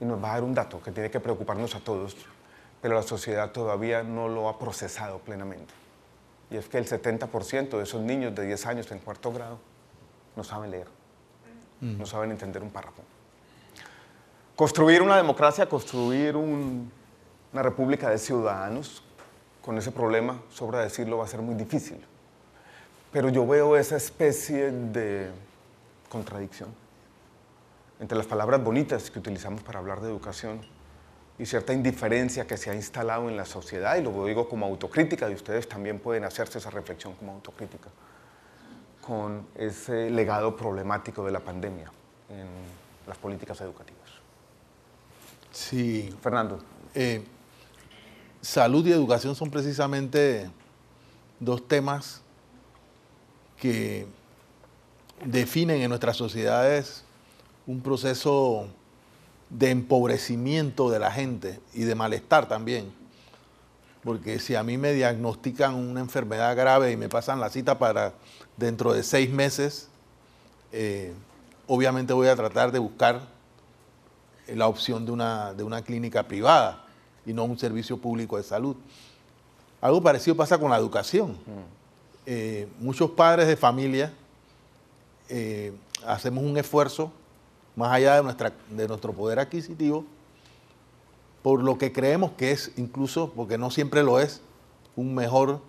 [0.01, 2.17] y nos va a dar un dato que tiene que preocuparnos a todos,
[2.81, 5.73] pero la sociedad todavía no lo ha procesado plenamente.
[6.51, 9.59] Y es que el 70% de esos niños de 10 años en cuarto grado
[10.37, 10.89] no saben leer,
[11.81, 13.03] no saben entender un párrafo.
[14.57, 19.03] Construir una democracia, construir una república de ciudadanos,
[19.63, 22.01] con ese problema, sobra decirlo, va a ser muy difícil.
[23.13, 25.31] Pero yo veo esa especie de
[26.09, 26.69] contradicción
[28.01, 30.61] entre las palabras bonitas que utilizamos para hablar de educación
[31.41, 35.31] y cierta indiferencia que se ha instalado en la sociedad, y lo digo como autocrítica,
[35.31, 37.89] y ustedes también pueden hacerse esa reflexión como autocrítica,
[39.01, 41.91] con ese legado problemático de la pandemia
[42.29, 42.47] en
[43.07, 44.11] las políticas educativas.
[45.51, 46.15] Sí.
[46.21, 46.63] Fernando.
[46.95, 47.25] Eh,
[48.43, 50.51] salud y educación son precisamente
[51.39, 52.21] dos temas
[53.59, 54.07] que
[55.25, 57.03] definen en nuestras sociedades
[57.67, 58.69] un proceso
[59.51, 62.93] de empobrecimiento de la gente y de malestar también.
[64.03, 68.15] Porque si a mí me diagnostican una enfermedad grave y me pasan la cita para
[68.57, 69.89] dentro de seis meses,
[70.73, 71.13] eh,
[71.67, 73.21] obviamente voy a tratar de buscar
[74.47, 76.85] la opción de una, de una clínica privada
[77.27, 78.77] y no un servicio público de salud.
[79.81, 81.37] Algo parecido pasa con la educación.
[82.27, 84.13] Eh, muchos padres de familia
[85.29, 85.73] eh,
[86.07, 87.13] hacemos un esfuerzo
[87.81, 90.05] más allá de, nuestra, de nuestro poder adquisitivo,
[91.43, 94.43] por lo que creemos que es incluso, porque no siempre lo es,
[94.97, 95.63] un mejor,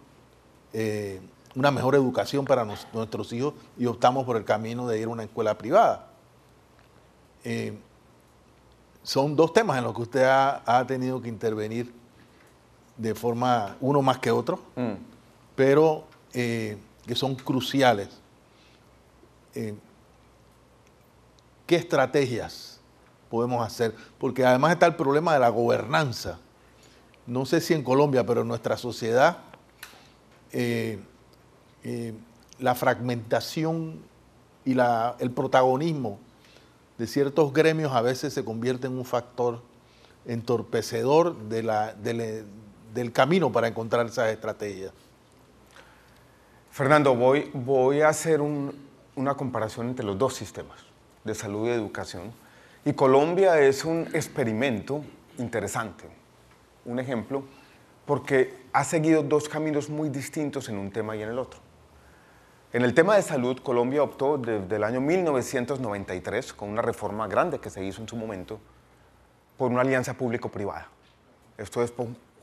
[0.74, 1.21] eh,
[1.56, 5.24] una mejor educación para nuestros hijos y optamos por el camino de ir a una
[5.24, 6.08] escuela privada.
[7.45, 7.78] Eh,
[9.04, 11.93] son dos temas en los que usted ha, tenido que intervenir
[12.97, 14.93] de forma, uno más que otro, mm.
[15.56, 18.10] pero eh, que son cruciales.
[21.65, 22.80] ¿Qué estrategias
[23.30, 23.95] podemos hacer?
[24.17, 26.39] Porque además está el problema de la gobernanza.
[27.28, 29.38] No sé si en Colombia, pero en nuestra sociedad,
[30.52, 31.00] eh,
[31.84, 32.13] eh,
[32.60, 34.02] la fragmentación
[34.65, 34.76] y
[35.19, 36.19] el protagonismo
[36.97, 39.62] de ciertos gremios a veces se convierte en un factor
[40.26, 44.91] entorpecedor del camino para encontrar esas estrategias.
[46.69, 50.90] Fernando, voy, voy a hacer una comparación entre los dos sistemas
[51.23, 52.31] de salud y educación.
[52.86, 55.03] Y Colombia es un experimento
[55.38, 56.05] interesante,
[56.86, 57.43] un ejemplo,
[58.05, 61.60] porque ha seguido dos caminos muy distintos en un tema y en el otro.
[62.73, 67.60] En el tema de salud, Colombia optó desde el año 1993, con una reforma grande
[67.60, 68.60] que se hizo en su momento,
[69.57, 70.88] por una alianza público-privada.
[71.57, 71.93] Esto es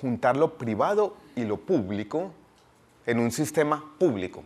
[0.01, 2.31] juntar lo privado y lo público
[3.07, 4.45] en un sistema público.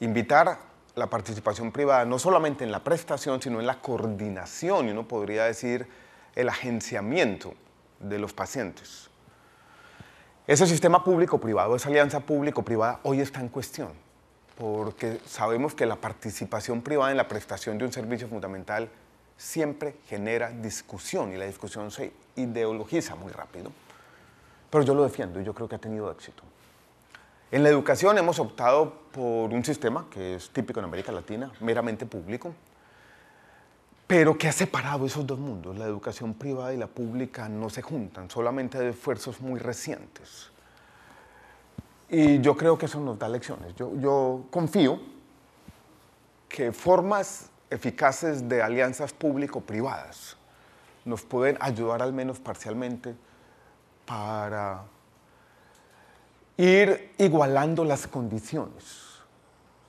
[0.00, 0.58] Invitar
[0.98, 5.44] la participación privada, no solamente en la prestación, sino en la coordinación y uno podría
[5.44, 5.86] decir
[6.34, 7.54] el agenciamiento
[8.00, 9.08] de los pacientes.
[10.46, 13.90] Ese sistema público-privado, esa alianza público-privada, hoy está en cuestión,
[14.56, 18.88] porque sabemos que la participación privada en la prestación de un servicio fundamental
[19.36, 23.70] siempre genera discusión y la discusión se ideologiza muy rápido.
[24.70, 26.42] Pero yo lo defiendo y yo creo que ha tenido éxito.
[27.50, 32.04] En la educación hemos optado por un sistema que es típico en América Latina, meramente
[32.04, 32.54] público,
[34.06, 35.78] pero que ha separado esos dos mundos.
[35.78, 40.50] La educación privada y la pública no se juntan, solamente hay esfuerzos muy recientes.
[42.10, 43.74] Y yo creo que eso nos da lecciones.
[43.76, 45.00] Yo, yo confío
[46.50, 50.36] que formas eficaces de alianzas público-privadas
[51.04, 53.14] nos pueden ayudar al menos parcialmente
[54.04, 54.84] para
[56.58, 59.22] ir igualando las condiciones.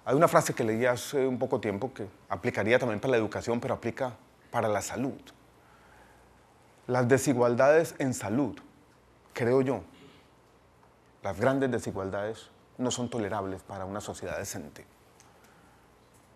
[0.06, 3.60] Hay una frase que leí hace un poco tiempo que aplicaría también para la educación,
[3.60, 4.14] pero aplica
[4.52, 5.20] para la salud.
[6.88, 8.56] Las desigualdades en salud,
[9.34, 9.82] creo yo,
[11.24, 14.86] las grandes desigualdades no son tolerables para una sociedad decente.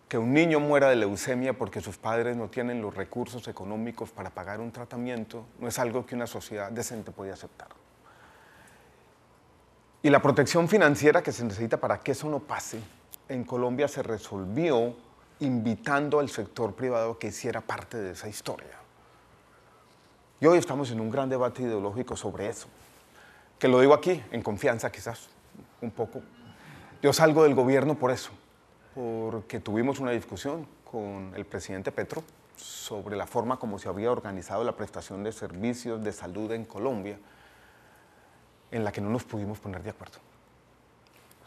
[0.08, 4.30] Que un niño muera de leucemia porque sus padres no tienen los recursos económicos para
[4.30, 7.68] pagar un tratamiento no es algo que una sociedad decente puede aceptar.
[10.04, 12.78] Y la protección financiera que se necesita para que eso no pase,
[13.26, 14.94] en Colombia se resolvió
[15.40, 18.76] invitando al sector privado que hiciera parte de esa historia.
[20.42, 22.68] Y hoy estamos en un gran debate ideológico sobre eso,
[23.58, 25.30] que lo digo aquí, en confianza quizás,
[25.80, 26.20] un poco.
[27.00, 28.30] Yo salgo del gobierno por eso,
[28.94, 32.22] porque tuvimos una discusión con el presidente Petro
[32.56, 37.18] sobre la forma como se había organizado la prestación de servicios de salud en Colombia
[38.74, 40.18] en la que no nos pudimos poner de acuerdo.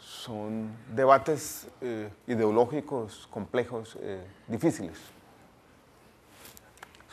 [0.00, 4.98] Son debates eh, ideológicos complejos, eh, difíciles.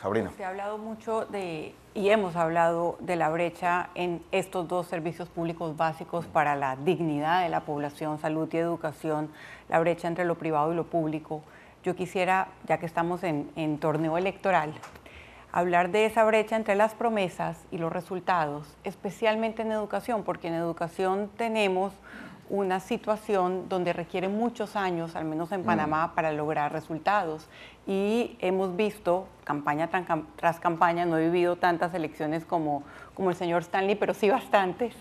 [0.00, 0.30] Sabrina.
[0.36, 5.28] Se ha hablado mucho de, y hemos hablado de la brecha en estos dos servicios
[5.28, 9.30] públicos básicos para la dignidad de la población, salud y educación,
[9.68, 11.42] la brecha entre lo privado y lo público.
[11.82, 14.72] Yo quisiera, ya que estamos en, en torneo electoral,
[15.56, 20.54] hablar de esa brecha entre las promesas y los resultados, especialmente en educación, porque en
[20.54, 21.94] educación tenemos
[22.50, 25.64] una situación donde requiere muchos años, al menos en mm.
[25.64, 27.48] Panamá, para lograr resultados.
[27.86, 29.88] Y hemos visto campaña
[30.36, 32.82] tras campaña, no he vivido tantas elecciones como,
[33.14, 34.94] como el señor Stanley, pero sí bastantes.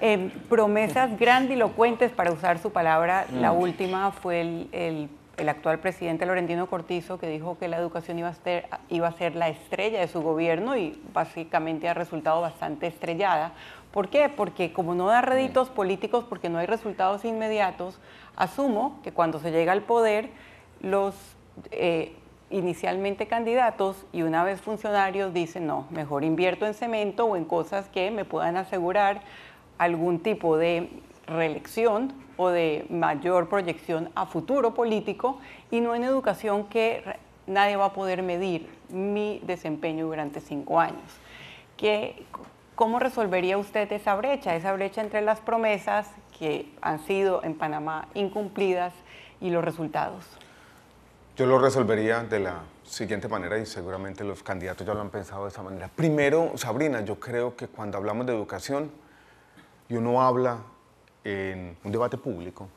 [0.00, 3.58] Eh, promesas grandilocuentes, para usar su palabra, la mm.
[3.60, 8.28] última fue el, el el actual presidente Laurentino Cortizo, que dijo que la educación iba
[8.28, 12.86] a, ser, iba a ser la estrella de su gobierno y básicamente ha resultado bastante
[12.86, 13.52] estrellada.
[13.92, 14.28] ¿Por qué?
[14.28, 17.98] Porque como no da réditos políticos, porque no hay resultados inmediatos,
[18.36, 20.30] asumo que cuando se llega al poder,
[20.80, 21.14] los
[21.70, 22.14] eh,
[22.50, 27.88] inicialmente candidatos y una vez funcionarios dicen, no, mejor invierto en cemento o en cosas
[27.88, 29.22] que me puedan asegurar
[29.78, 30.90] algún tipo de
[31.26, 35.38] reelección o de mayor proyección a futuro político
[35.70, 37.02] y no en educación que
[37.46, 41.10] nadie va a poder medir mi desempeño durante cinco años.
[41.76, 42.24] ¿Qué,
[42.74, 48.08] ¿Cómo resolvería usted esa brecha, esa brecha entre las promesas que han sido en Panamá
[48.14, 48.92] incumplidas
[49.40, 50.24] y los resultados?
[51.36, 55.44] Yo lo resolvería de la siguiente manera y seguramente los candidatos ya lo han pensado
[55.44, 55.88] de esa manera.
[55.94, 58.90] Primero, Sabrina, yo creo que cuando hablamos de educación
[59.88, 60.58] y uno habla
[61.24, 62.68] en un debate público,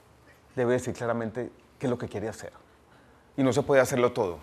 [0.55, 2.51] debe decir claramente qué es lo que quiere hacer.
[3.37, 4.39] Y no se puede hacerlo todo.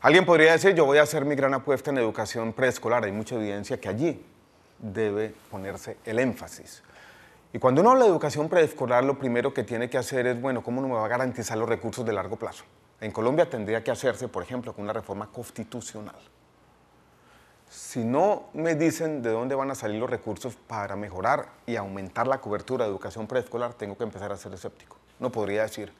[0.00, 3.04] Alguien podría decir, yo voy a hacer mi gran apuesta en educación preescolar.
[3.04, 4.24] Hay mucha evidencia que allí
[4.78, 6.82] debe ponerse el énfasis.
[7.52, 10.62] Y cuando uno habla de educación preescolar, lo primero que tiene que hacer es, bueno,
[10.62, 12.64] ¿cómo no me va a garantizar los recursos de largo plazo?
[13.00, 16.16] En Colombia tendría que hacerse, por ejemplo, con una reforma constitucional
[17.72, 22.26] si no me dicen de dónde van a salir los recursos para mejorar y aumentar
[22.26, 24.98] la cobertura de educación preescolar, tengo que empezar a ser escéptico.
[25.18, 25.90] No podría decir.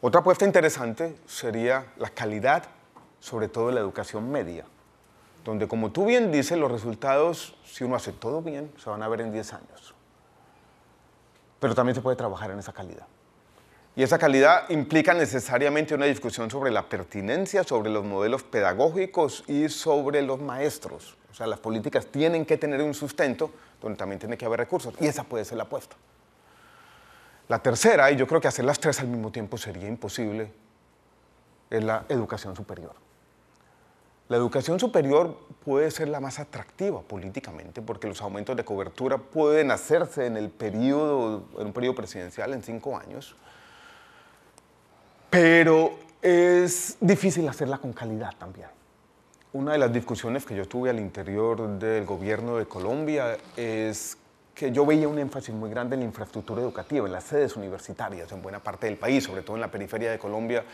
[0.00, 2.64] Otra apuesta interesante sería la calidad,
[3.20, 4.64] sobre todo de la educación media,
[5.44, 9.08] donde como tú bien dices, los resultados, si uno hace todo bien, se van a
[9.08, 9.94] ver en 10 años.
[11.60, 13.06] Pero también se puede trabajar en esa calidad.
[13.98, 19.68] Y esa calidad implica necesariamente una discusión sobre la pertinencia, sobre los modelos pedagógicos y
[19.68, 21.16] sobre los maestros.
[21.32, 23.50] O sea, las políticas tienen que tener un sustento
[23.82, 24.94] donde también tiene que haber recursos.
[25.00, 25.96] Y esa puede ser la apuesta.
[27.48, 30.52] La tercera, y yo creo que hacer las tres al mismo tiempo sería imposible,
[31.68, 32.94] es la educación superior.
[34.28, 39.72] La educación superior puede ser la más atractiva políticamente porque los aumentos de cobertura pueden
[39.72, 43.34] hacerse en el periodo, en un periodo presidencial en cinco años
[45.30, 48.68] pero es difícil hacerla con calidad también.
[49.52, 54.18] Una de las discusiones que yo tuve al interior del gobierno de Colombia es
[54.54, 58.30] que yo veía un énfasis muy grande en la infraestructura educativa, en las sedes universitarias
[58.32, 60.64] en buena parte del país, sobre todo en la periferia de Colombia,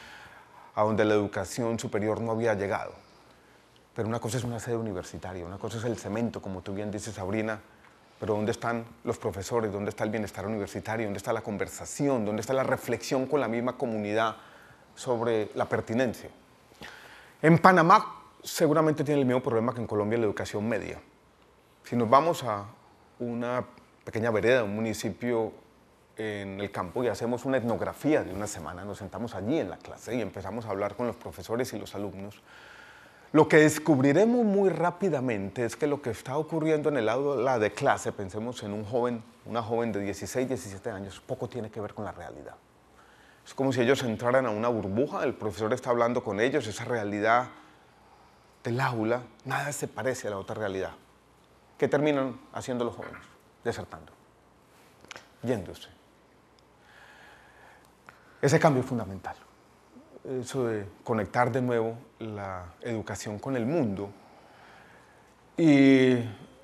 [0.75, 2.93] a donde la educación superior no había llegado.
[3.95, 6.91] Pero una cosa es una sede universitaria, una cosa es el cemento, como tú bien
[6.91, 7.61] dices, Sabrina,
[8.25, 9.71] pero ¿dónde están los profesores?
[9.71, 11.05] ¿Dónde está el bienestar universitario?
[11.05, 12.25] ¿Dónde está la conversación?
[12.25, 14.37] ¿Dónde está la reflexión con la misma comunidad
[14.95, 16.31] sobre la pertinencia?
[17.43, 21.03] En Panamá seguramente tiene el mismo problema que en Colombia la educación media.
[21.83, 22.65] Si nos vamos a
[23.19, 23.63] una
[24.07, 25.53] pequeña vereda, un municipio
[26.17, 28.87] en el campo y hacemos una etnografía de una semana.
[28.87, 31.95] Nos sentamos allí en la clase y empezamos a hablar con los profesores y los
[31.95, 32.41] alumnos.
[33.35, 37.73] Lo que descubriremos muy rápidamente es que lo que está ocurriendo en el aula de
[37.73, 41.95] clase, pensemos en un joven, una joven de 16, 17 años, poco tiene que ver
[41.95, 42.55] con la realidad.
[43.45, 46.85] Es como si ellos entraran a una burbuja, el profesor está hablando con ellos, esa
[46.85, 47.49] realidad
[48.63, 50.93] del aula, nada se parece a la otra realidad.
[51.77, 53.21] ¿Qué terminan haciendo los jóvenes?
[53.65, 54.13] Desertando,
[55.43, 55.89] yéndose.
[58.41, 59.35] Ese cambio es fundamental.
[60.25, 64.09] Eso de conectar de nuevo la educación con el mundo.
[65.59, 66.17] Y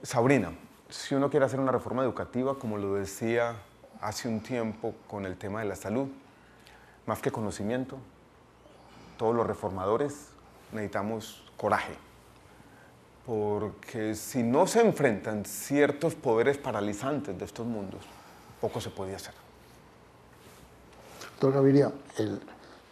[0.03, 0.53] Sabrina,
[0.89, 3.57] si uno quiere hacer una reforma educativa, como lo decía
[4.01, 6.09] hace un tiempo con el tema de la salud,
[7.05, 7.99] más que conocimiento,
[9.19, 10.29] todos los reformadores
[10.73, 11.93] necesitamos coraje.
[13.27, 18.01] Porque si no se enfrentan ciertos poderes paralizantes de estos mundos,
[18.61, 19.35] poco se puede hacer.
[21.33, 21.93] Doctor Gaviria,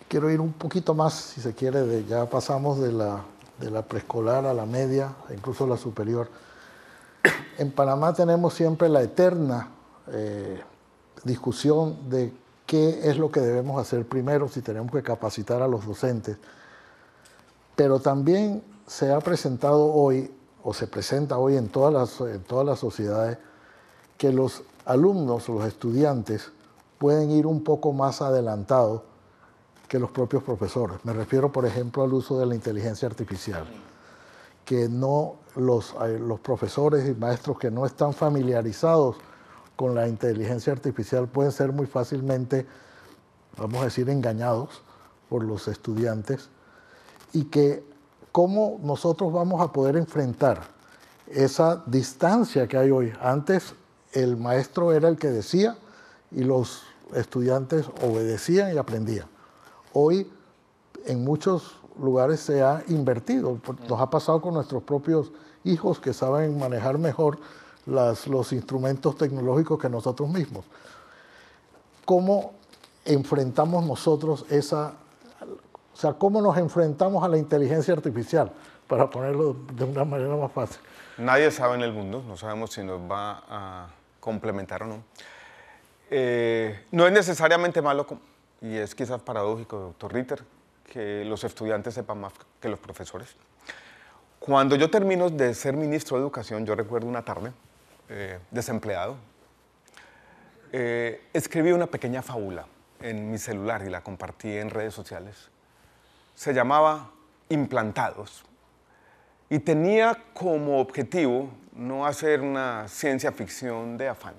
[0.09, 3.23] quiero ir un poquito más, si se quiere, de, ya pasamos de la,
[3.61, 6.29] de la preescolar a la media, incluso la superior.
[7.59, 9.69] En Panamá tenemos siempre la eterna
[10.11, 10.61] eh,
[11.25, 12.33] discusión de
[12.67, 16.39] qué es lo que debemos hacer primero, si tenemos que capacitar a los docentes.
[17.77, 22.67] Pero también se ha presentado hoy, o se presenta hoy en todas las, en todas
[22.67, 23.39] las sociedades,
[24.17, 26.51] que los alumnos, los estudiantes,
[26.99, 29.03] pueden ir un poco más adelantados
[29.89, 30.99] que los propios profesores.
[31.05, 33.67] Me refiero, por ejemplo, al uso de la inteligencia artificial,
[34.65, 39.17] que no los, eh, los profesores y maestros que no están familiarizados
[39.77, 42.67] con la inteligencia artificial pueden ser muy fácilmente,
[43.57, 44.83] vamos a decir, engañados
[45.29, 46.51] por los estudiantes
[47.33, 47.85] y que
[48.33, 50.63] cómo nosotros vamos a poder enfrentar
[51.29, 53.13] esa distancia que hay hoy.
[53.21, 53.75] Antes
[54.13, 55.77] el maestro era el que decía
[56.31, 56.83] y los
[57.15, 59.38] estudiantes obedecían y aprendían.
[59.93, 60.31] Hoy
[61.07, 63.59] en muchos lugares se ha invertido.
[63.89, 65.33] Nos ha pasado con nuestros propios
[65.65, 67.39] hijos que saben manejar mejor
[67.87, 70.65] los instrumentos tecnológicos que nosotros mismos.
[72.05, 72.53] ¿Cómo
[73.05, 74.93] enfrentamos nosotros esa,
[75.95, 78.53] o sea, cómo nos enfrentamos a la inteligencia artificial,
[78.87, 80.79] para ponerlo de una manera más fácil?
[81.19, 83.89] Nadie sabe en el mundo, no sabemos si nos va a
[84.21, 85.03] complementar o no.
[86.11, 88.07] Eh, no es necesariamente malo,
[88.61, 90.45] y es quizás paradójico, doctor Ritter,
[90.85, 93.37] que los estudiantes sepan más que los profesores.
[94.39, 97.53] Cuando yo termino de ser ministro de Educación, yo recuerdo una tarde,
[98.09, 99.17] eh, desempleado,
[100.73, 102.67] eh, escribí una pequeña fábula
[103.01, 105.51] en mi celular y la compartí en redes sociales.
[106.35, 107.11] Se llamaba
[107.49, 108.45] Implantados
[109.49, 114.35] y tenía como objetivo no hacer una ciencia ficción de afán,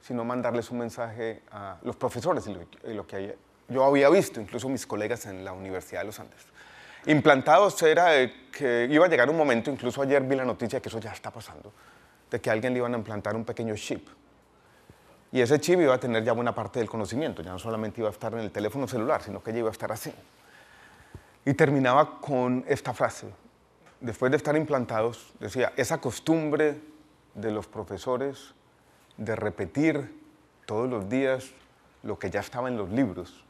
[0.00, 3.36] sino mandarles un mensaje a los profesores y lo, que
[3.68, 6.40] yo había visto, incluso mis colegas en la Universidad de los Andes.
[7.06, 10.98] Implantados era que iba a llegar un momento, incluso ayer vi la noticia que eso
[10.98, 11.72] ya está pasando,
[12.30, 14.08] de que a alguien le iban a implantar un pequeño chip.
[15.30, 18.08] Y ese chip iba a tener ya buena parte del conocimiento, ya no solamente iba
[18.08, 20.14] a estar en el teléfono celular, sino que ya iba a estar así.
[21.44, 23.26] Y terminaba con esta frase,
[24.00, 26.80] después de estar implantados, decía, esa costumbre
[27.34, 28.54] de los profesores
[29.16, 30.14] de repetir
[30.66, 31.50] todos los días
[32.02, 33.43] lo que ya estaba en los libros.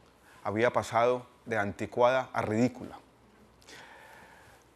[0.45, 2.97] Había pasado de anticuada a ridícula.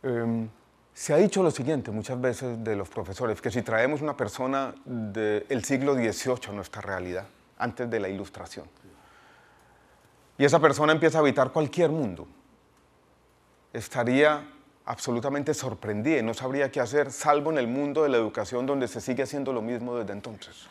[0.01, 0.49] Em,
[0.93, 4.73] se ha dicho lo siguiente muchas veces de los profesores, que si traemos una persona
[4.83, 7.27] del siglo XVIII a nuestra realidad,
[7.59, 8.65] antes de la ilustración,
[10.39, 12.27] y esa persona empieza a habitar cualquier mundo,
[13.71, 14.43] estaría
[14.85, 18.87] absolutamente sorprendida y no sabría qué hacer, salvo en el mundo de la educación donde
[18.87, 20.67] se sigue haciendo lo mismo desde entonces.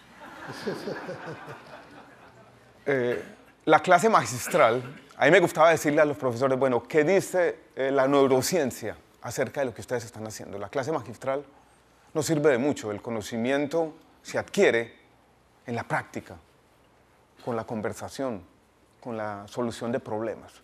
[2.91, 3.23] Eh,
[3.69, 4.83] la clase magistral,
[5.19, 9.61] a mí me gustaba decirle a los profesores, bueno, ¿qué dice eh, la neurociencia acerca
[9.61, 10.57] de lo que ustedes están haciendo?
[10.59, 11.45] La clase magistral
[12.15, 13.93] no sirve de mucho, el conocimiento
[14.23, 14.95] se adquiere
[15.67, 16.37] en la práctica,
[17.45, 18.41] con la conversación,
[19.03, 20.55] con la solución de problemas.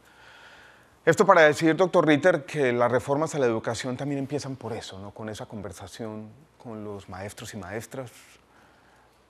[1.05, 4.99] Esto para decir, doctor Ritter, que las reformas a la educación también empiezan por eso,
[4.99, 5.11] ¿no?
[5.11, 8.11] con esa conversación con los maestros y maestras,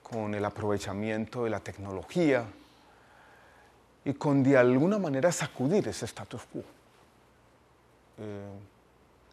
[0.01, 2.45] con el aprovechamiento de la tecnología
[4.05, 6.61] y con de alguna manera sacudir ese status quo
[8.19, 8.47] eh,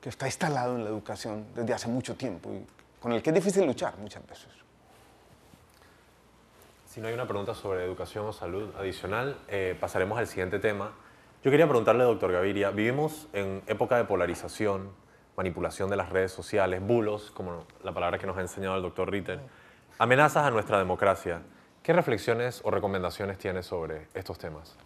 [0.00, 2.66] que está instalado en la educación desde hace mucho tiempo y
[3.00, 4.48] con el que es difícil luchar muchas veces.
[6.86, 10.92] Si no hay una pregunta sobre educación o salud adicional, eh, pasaremos al siguiente tema.
[11.42, 14.90] Yo quería preguntarle, doctor Gaviria, vivimos en época de polarización,
[15.36, 19.10] manipulación de las redes sociales, bulos, como la palabra que nos ha enseñado el doctor
[19.10, 19.40] Ritter
[19.98, 21.42] Amenazas a nuestra democracia.
[21.82, 24.76] ¿Qué reflexiones o recomendaciones tienes sobre estos temas?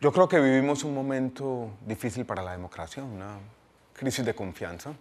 [0.00, 3.38] Yo creo que vivimos un momento difícil para la democracia, una
[3.94, 4.92] crisis de confianza.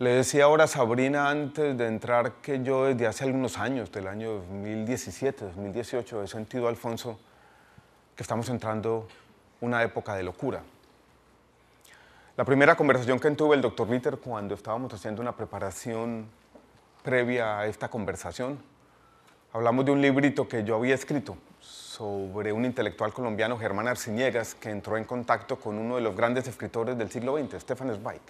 [0.00, 4.08] Le decía ahora a Sabrina antes de entrar que yo desde hace algunos años, del
[4.08, 7.16] año 2017, 2018, he sentido, Alfonso,
[8.16, 9.06] que estamos entrando
[9.60, 10.62] una época de locura.
[12.36, 16.26] La primera conversación que tuve el doctor Ritter cuando estábamos haciendo una preparación
[17.04, 18.58] previa a esta conversación,
[19.52, 24.70] hablamos de un librito que yo había escrito sobre un intelectual colombiano, Germán Arciniegas, que
[24.70, 28.22] entró en contacto con uno de los grandes escritores del siglo XX, Stefan Zweig.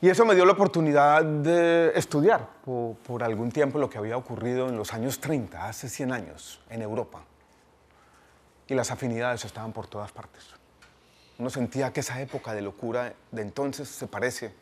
[0.00, 4.16] Y eso me dio la oportunidad de estudiar por, por, algún tiempo lo que había
[4.16, 7.24] ocurrido en los años 30, hace 100 años, en Europa.
[8.68, 10.44] Y las afinidades estaban por todas partes.
[11.38, 14.52] Uno sentía que esa época de locura de entonces se parece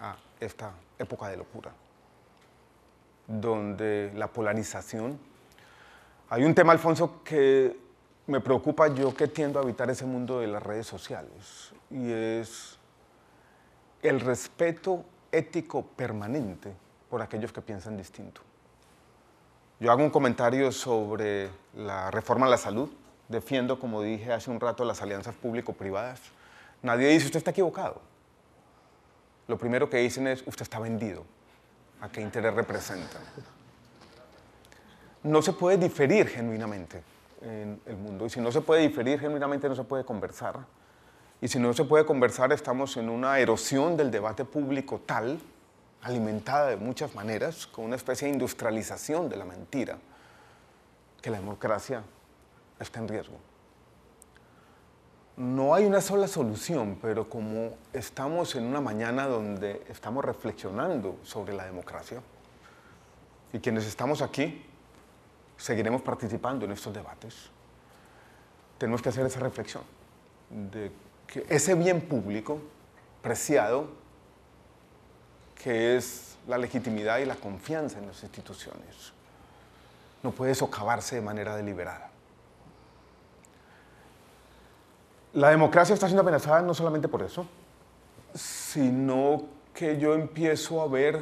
[0.00, 1.70] a esta época de locura,
[3.26, 5.18] donde la polarización
[6.30, 7.78] hay un tema, Alfonso, que
[8.26, 12.78] me preocupa yo que tiendo a habitar ese mundo de las redes sociales y es
[14.02, 16.72] el respeto ético permanente
[17.10, 18.40] por aquellos que piensan distinto.
[19.78, 22.88] Yo hago un comentario sobre la reforma a la salud,
[23.28, 26.20] defiendo, como dije hace un rato, las alianzas público-privadas.
[26.82, 28.00] Nadie dice usted está equivocado.
[29.46, 31.24] Lo primero que dicen es usted está vendido.
[32.04, 33.18] ¿A qué interés representa?
[35.22, 37.02] no se puede diferir genuinamente
[37.40, 38.26] en el mundo.
[38.26, 40.58] Y si no se puede diferir genuinamente, no se puede conversar.
[41.40, 45.40] Y si no se puede conversar, estamos en una erosión del debate público tal,
[46.02, 49.96] alimentada de muchas maneras, con una especie de industrialización de la mentira,
[51.22, 52.02] que la democracia
[52.78, 53.38] está en riesgo.
[55.36, 61.54] No hay una sola solución, pero como estamos en una mañana donde estamos reflexionando sobre
[61.54, 62.20] la democracia,
[63.52, 64.64] y quienes estamos aquí
[65.56, 67.50] seguiremos participando en estos debates,
[68.78, 69.82] tenemos que hacer esa reflexión
[70.50, 70.92] de
[71.26, 72.60] que ese bien público
[73.22, 73.88] preciado,
[75.56, 79.12] que es la legitimidad y la confianza en las instituciones,
[80.22, 82.13] no puede socavarse de manera deliberada.
[85.34, 87.44] La democracia está siendo amenazada no solamente por eso,
[88.34, 89.42] sino
[89.74, 91.20] que yo empiezo a ver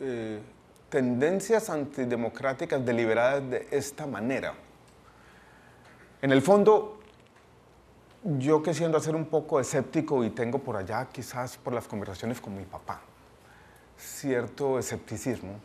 [0.00, 0.40] eh,
[0.88, 4.54] tendencias antidemocráticas deliberadas de esta manera.
[6.22, 7.00] En el fondo,
[8.22, 11.86] yo que siendo a ser un poco escéptico y tengo por allá, quizás por las
[11.86, 13.02] conversaciones con mi papá,
[13.98, 15.60] cierto escepticismo,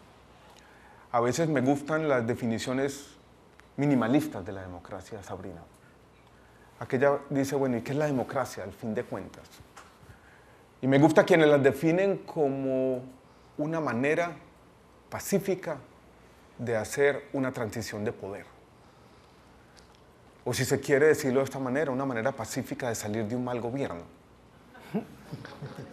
[1.14, 3.16] a veces me gustan las definiciones
[3.78, 5.62] minimalistas de la democracia, Sabrina.
[6.80, 9.44] Aquella dice, bueno, ¿y qué es la democracia al fin de cuentas?
[10.82, 13.02] Y me gusta quienes las definen como
[13.58, 14.32] una manera
[15.10, 15.78] pacífica
[16.58, 18.46] de hacer una transición de poder.
[20.46, 23.44] O si se quiere decirlo de esta manera, una manera pacífica de salir de un
[23.44, 24.04] mal gobierno.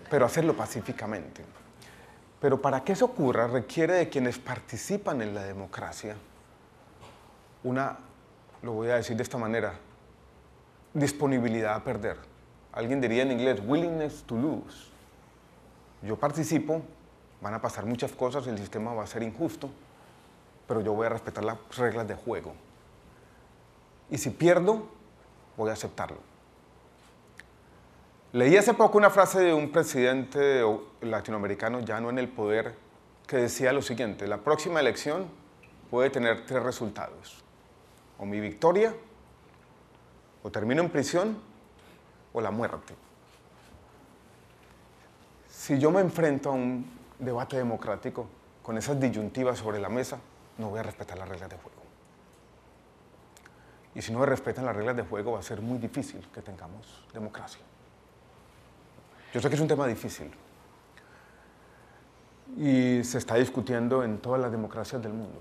[0.08, 1.44] Pero hacerlo pacíficamente.
[2.40, 6.16] Pero para que eso ocurra requiere de quienes participan en la democracia
[7.64, 7.98] una,
[8.62, 9.74] lo voy a decir de esta manera,
[10.98, 12.16] disponibilidad a perder.
[12.72, 14.88] Alguien diría en inglés, willingness to lose.
[16.02, 16.82] Yo participo
[17.40, 19.70] van a pasar muchas cosas, el sistema va a ser injusto,
[20.66, 22.54] pero yo voy a respetar las reglas de juego.
[24.10, 24.86] Y si pierdo,
[25.56, 26.18] voy a aceptarlo.
[28.32, 30.62] Leí hace poco una frase de un presidente
[31.00, 32.74] latinoamericano ya no en el poder
[33.26, 35.26] que decía lo siguiente, la próxima elección
[35.90, 37.42] puede tener tres resultados,
[38.18, 38.94] o mi victoria,
[40.46, 41.36] o termino en prisión,
[42.32, 42.94] o la muerte.
[45.48, 46.86] Si yo me enfrento a un
[47.18, 48.28] debate democrático,
[48.62, 50.18] con esas disyuntivas sobre la mesa,
[50.58, 51.82] no voy a respetar las reglas de juego.
[53.96, 56.42] Y si no se respetan las reglas de juego, va a ser muy difícil que
[56.42, 57.62] tengamos democracia.
[59.34, 60.30] Yo sé que es un tema difícil
[62.56, 65.40] y se está discutiendo en todas las democracias del mundo.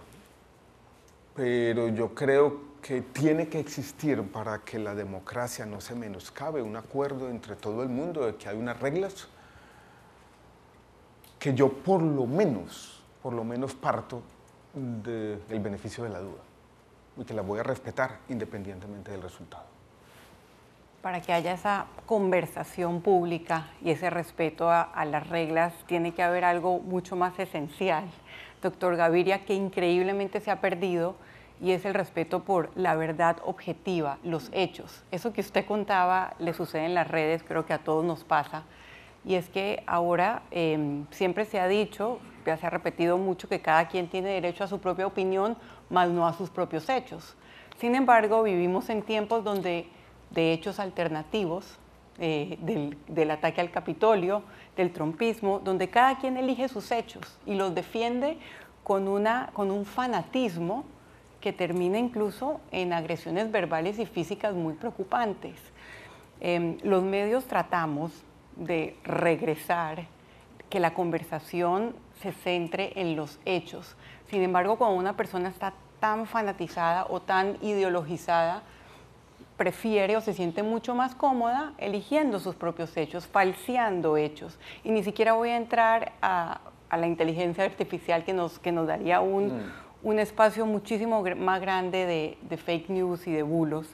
[1.36, 6.76] Pero yo creo que tiene que existir para que la democracia no se menoscabe un
[6.76, 9.28] acuerdo entre todo el mundo de que hay unas reglas
[11.40, 14.22] que yo por lo menos, por lo menos parto
[14.76, 16.44] del beneficio de la duda
[17.18, 19.66] y que la voy a respetar independientemente del resultado.
[21.02, 26.22] Para que haya esa conversación pública y ese respeto a, a las reglas, tiene que
[26.22, 28.08] haber algo mucho más esencial,
[28.62, 31.16] doctor Gaviria, que increíblemente se ha perdido
[31.62, 35.04] y es el respeto por la verdad objetiva, los hechos.
[35.12, 38.64] Eso que usted contaba le sucede en las redes, creo que a todos nos pasa
[39.26, 43.60] y es que ahora em, siempre se ha dicho, ya se ha repetido mucho, que
[43.60, 45.58] cada quien tiene derecho a su propia opinión,
[45.90, 47.36] más no a sus propios hechos.
[47.78, 49.88] Sin embargo, vivimos en tiempos donde
[50.30, 51.80] de hechos alternativos,
[52.18, 54.44] eh, del, del, ataque al Capitolio,
[54.78, 58.38] del trompismo, donde cada quien elige sus hechos y los defiende
[58.84, 60.86] con, una, con un fanatismo
[61.46, 65.54] que termina incluso en agresiones verbales y físicas muy preocupantes.
[66.42, 68.12] Em, los medios tratamos
[68.56, 70.08] de regresar,
[70.72, 73.96] que la conversación se centre en los hechos.
[74.28, 78.64] Sin embargo, cuando una persona está tan fanatizada o tan ideologizada,
[79.56, 84.58] prefiere o se siente mucho más cómoda eligiendo sus propios hechos, falseando hechos.
[84.84, 89.20] Y ni siquiera voy a entrar a, la inteligencia artificial que nos, que nos daría
[89.20, 89.85] un, mm.
[90.06, 93.88] Un espacio muchísimo más grande de, fake news y de bulos.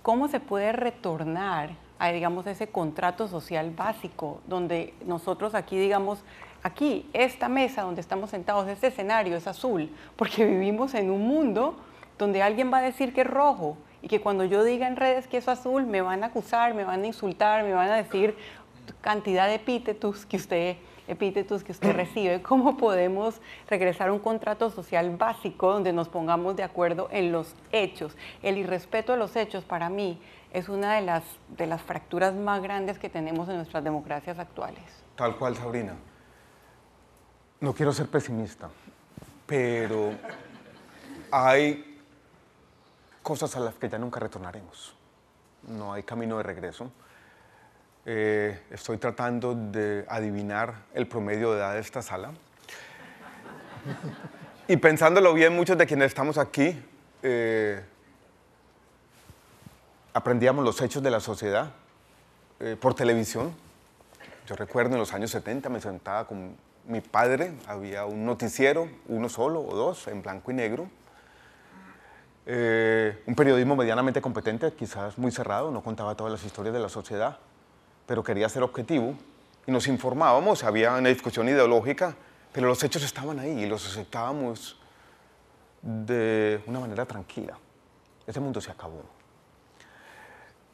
[0.00, 6.24] ¿Cómo se puede retornar a, digamos, ese contrato social básico donde nosotros aquí, digamos,
[6.62, 11.76] aquí, esta mesa donde estamos sentados, este escenario es azul, porque vivimos en un mundo
[12.16, 15.28] donde alguien va a decir que es rojo y que cuando yo diga en redes
[15.28, 18.34] que es azul me van a acusar, me van a insultar, me van a decir
[19.02, 20.78] cantidad de epítetos que usted
[21.08, 26.54] epítetos que usted recibe, cómo podemos regresar a un contrato social básico donde nos pongamos
[26.54, 28.16] de acuerdo en los hechos.
[28.42, 30.20] El irrespeto a los hechos para mí
[30.52, 34.84] es una de las, de las fracturas más grandes que tenemos en nuestras democracias actuales.
[35.16, 35.94] Tal cual, Sabrina.
[37.60, 38.70] No quiero ser pesimista,
[39.46, 40.12] pero
[41.32, 42.00] hay
[43.22, 44.94] cosas a las que ya nunca retornaremos.
[45.66, 46.92] No hay camino de regreso.
[48.10, 52.30] Eh, estoy tratando de adivinar el promedio de edad de esta sala.
[54.66, 56.82] Y pensándolo bien, muchos de quienes estamos aquí
[57.22, 57.84] eh,
[60.14, 61.72] aprendíamos los hechos de la sociedad
[62.60, 63.54] eh, por televisión.
[64.46, 66.56] Yo recuerdo en los años 70 me sentaba con
[66.86, 70.88] mi padre, había un noticiero, uno solo o dos, en blanco y negro.
[72.46, 76.88] Eh, un periodismo medianamente competente, quizás muy cerrado, no contaba todas las historias de la
[76.88, 77.36] sociedad,
[78.08, 79.14] pero quería ser objetivo
[79.66, 82.16] y nos informábamos, había una discusión ideológica,
[82.52, 84.80] pero los hechos estaban ahí y los aceptábamos
[85.82, 87.58] de una manera tranquila.
[88.26, 89.02] Ese mundo se acabó.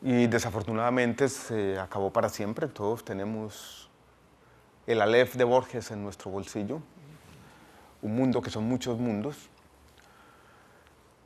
[0.00, 2.68] Y desafortunadamente se acabó para siempre.
[2.68, 3.90] Todos tenemos
[4.86, 6.78] el Aleph de Borges en nuestro bolsillo,
[8.00, 9.48] un mundo que son muchos mundos,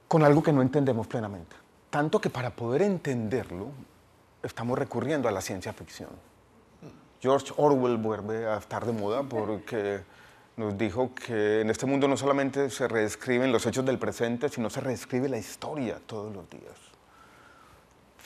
[0.09, 1.55] con algo que no entendemos plenamente.
[1.91, 3.73] Tanto que para poder entenderlo
[4.49, 6.11] estamos recurriendo a la ciencia ficción.
[7.21, 10.01] George Orwell vuelve a estar de moda porque
[10.57, 14.71] nos dijo que en este mundo no solamente se reescriben los hechos del presente, sino
[14.71, 16.75] se reescribe la historia todos los días.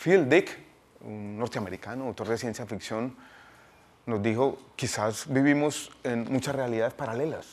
[0.03, 0.59] Phil Dick,
[1.03, 3.16] un norteamericano, autor de ciencia ficción,
[4.07, 7.47] nos dijo, quizás vivimos en muchas realidades paralelas.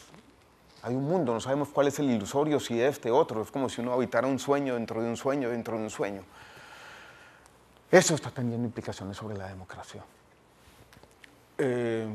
[0.81, 3.41] Hay un mundo, no sabemos cuál es el ilusorio, si este, otro.
[3.41, 6.23] Es como si uno habitara un sueño dentro de un sueño, dentro de un sueño.
[7.91, 10.03] Eso está teniendo implicaciones sobre la democracia.
[11.57, 12.07] Eh,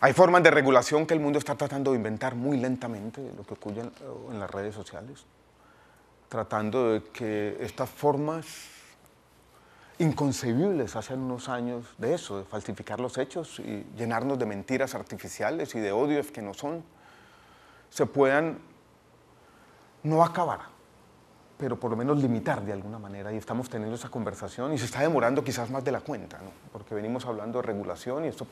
[0.00, 3.54] hay formas de regulación que el mundo está tratando de inventar muy lentamente, lo que
[3.54, 3.82] ocurre
[4.30, 5.24] en las redes sociales,
[6.28, 8.46] tratando de que estas formas
[9.98, 15.74] inconcebibles hace unos años de eso, de falsificar los hechos y llenarnos de mentiras artificiales
[15.74, 16.84] y de odios que no son,
[17.90, 18.58] se puedan
[20.02, 20.73] no acabar,
[21.56, 23.32] pero por lo menos limitar de alguna manera.
[23.32, 26.38] Y estamos teniendo esa conversación y se está demorando quizás más de la cuenta,
[26.72, 28.46] porque venimos hablando de regulación y esto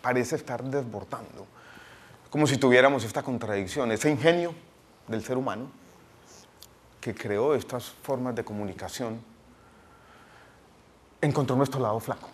[0.00, 1.46] parece estar desbordando.
[2.30, 4.54] Como si tuviéramos esta contradicción, ese ingenio
[5.08, 5.66] del ser humano
[7.00, 9.20] que creó estas formas de comunicación
[11.20, 12.28] encontró nuestro lado flaco.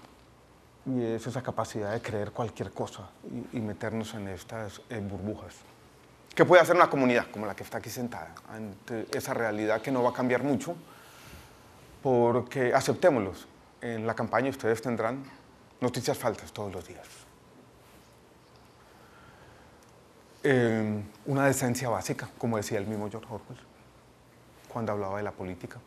[0.87, 3.09] Y es esa capacidad de creer cualquier cosa
[3.53, 5.55] y, meternos en estas burbujas.
[6.39, 9.91] ¿Qué puede hacer una comunidad como la que está aquí sentada ante esa realidad que
[9.91, 10.77] no va a cambiar mucho?
[12.01, 13.49] Porque aceptémoslos.
[13.81, 15.25] En la campaña ustedes tendrán
[15.81, 17.09] noticias falsas todos los días.
[20.45, 23.59] Eh, una decencia básica, como decía el mismo George Orwell,
[24.73, 25.81] cuando hablaba de la política.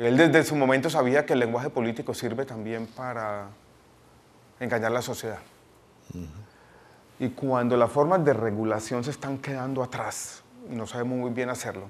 [0.00, 3.50] Él desde su momento sabía que el lenguaje político sirve también para
[4.58, 5.38] engañar a la sociedad.
[7.20, 11.50] Y cuando las formas de regulación se están quedando atrás y no sabemos muy bien
[11.50, 11.84] hacerlo,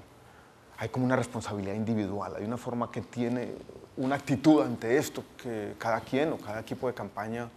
[0.77, 3.53] hay como una responsabilidad individual, hay una forma que tiene
[3.95, 7.49] una actitud ante esto que cada quien o cada equipo de campaña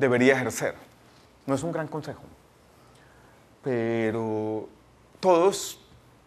[0.00, 0.74] debería ejercer.
[1.46, 2.22] No es un gran consejo,
[3.62, 4.68] pero
[5.20, 5.78] todos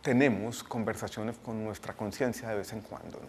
[0.01, 3.19] tenemos conversaciones con nuestra conciencia de vez en cuando.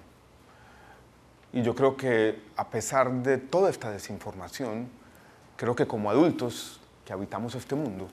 [1.53, 4.89] Y yo creo que a pesar de toda esta desinformación,
[5.57, 8.07] creo que como adultos que habitamos este mundo,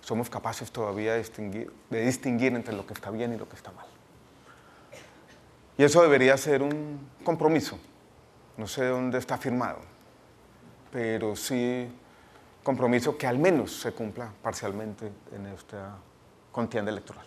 [0.00, 1.18] somos capaces todavía de
[2.04, 3.86] distinguir, entre lo que está bien y lo que está mal.
[5.76, 7.76] Y eso debería ser un compromiso.
[8.56, 9.80] No sé dónde está firmado,
[10.92, 11.88] pero sí
[12.62, 15.96] compromiso que al menos se cumpla parcialmente en esta
[16.52, 17.26] contienda electoral.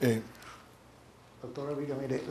[0.00, 0.22] Eh,
[1.42, 2.22] Doctora Villa, mire,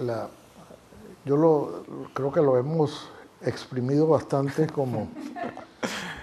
[1.23, 3.11] yo lo, creo que lo hemos
[3.43, 5.07] exprimido bastante como,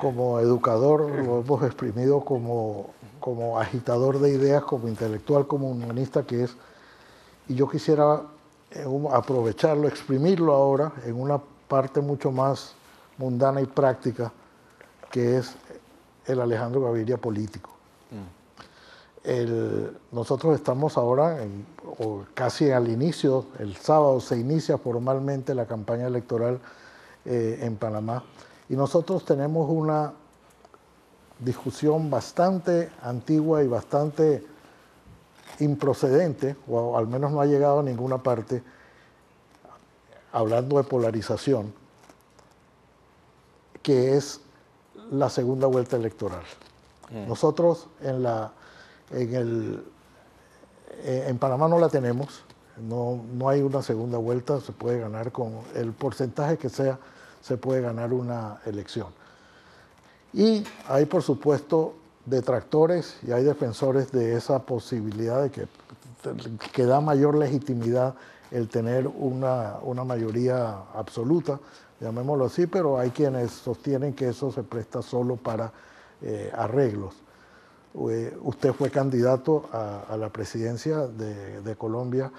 [0.00, 2.90] como educador, lo hemos exprimido como,
[3.20, 6.56] como agitador de ideas, como intelectual, como humanista que es.
[7.48, 8.22] Y yo quisiera
[8.70, 12.74] eh, aprovecharlo, exprimirlo ahora en una parte mucho más
[13.16, 14.32] mundana y práctica,
[15.10, 15.54] que es
[16.26, 17.70] el Alejandro Gaviria político.
[19.24, 21.66] El, nosotros estamos ahora, en,
[21.98, 26.60] o casi al inicio, el sábado se inicia formalmente la campaña electoral
[27.24, 28.24] eh, en Panamá
[28.68, 30.12] y nosotros tenemos una
[31.38, 34.44] discusión bastante antigua y bastante
[35.60, 38.62] improcedente, o al menos no ha llegado a ninguna parte,
[40.32, 41.72] hablando de polarización,
[43.82, 44.40] que es
[45.10, 46.42] la segunda vuelta electoral.
[47.10, 47.28] Mm.
[47.28, 48.52] Nosotros en la
[49.10, 49.84] en, el,
[50.98, 52.42] eh, en Panamá no la tenemos,
[52.82, 56.98] no, no hay una segunda vuelta, se puede ganar con el porcentaje que sea,
[57.40, 59.08] se puede ganar una elección.
[60.32, 61.94] Y hay, por supuesto,
[62.26, 65.66] detractores y hay defensores de esa posibilidad de que,
[66.72, 68.14] que da mayor legitimidad
[68.50, 71.60] el tener una, una, mayoría absoluta,
[72.00, 75.72] llamémoslo así, pero hay quienes sostienen que eso se presta solo para
[76.22, 77.14] eh, arreglos.
[78.10, 82.30] Eh, usted fue candidato a, la presidencia de, Colombia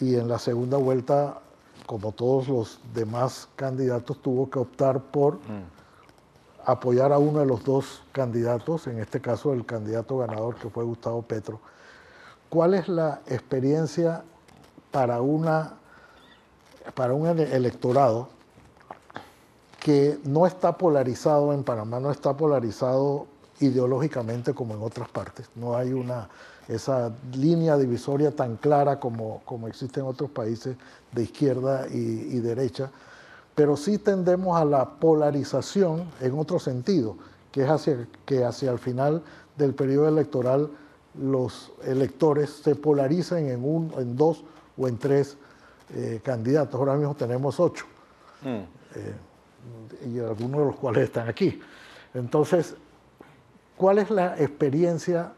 [0.00, 1.40] y en la segunda vuelta,
[1.86, 5.64] como todos los demás candidatos, tuvo que optar por mm.
[6.66, 10.84] apoyar a uno de los dos candidatos, en este caso el candidato ganador que fue
[10.84, 11.60] Gustavo Petro.
[12.48, 14.22] ¿Cuál es la experiencia
[14.90, 15.74] para, una,
[16.94, 18.28] para un electorado
[19.80, 23.26] que no está polarizado en Panamá, no está polarizado
[23.60, 25.50] ideológicamente como en otras partes.
[25.54, 26.28] No hay una,
[26.68, 30.76] esa línea divisoria tan clara como, como existe en otros países
[31.12, 32.90] de izquierda y, derecha,
[33.54, 37.16] pero sí tendemos a la polarización en otro sentido,
[37.52, 39.22] que es hacia, que hacia el final
[39.56, 40.70] del periodo electoral
[41.20, 44.42] los electores se polarizan en, un, en dos
[44.76, 45.36] o en tres
[45.94, 46.74] eh, candidatos.
[46.74, 47.84] Ahora mismo tenemos ocho,
[48.42, 48.48] mm.
[48.48, 49.14] eh,
[50.12, 51.60] y algunos de los cuales están aquí.
[52.14, 52.74] Entonces,
[53.76, 55.32] ¿Cuál es la experiencia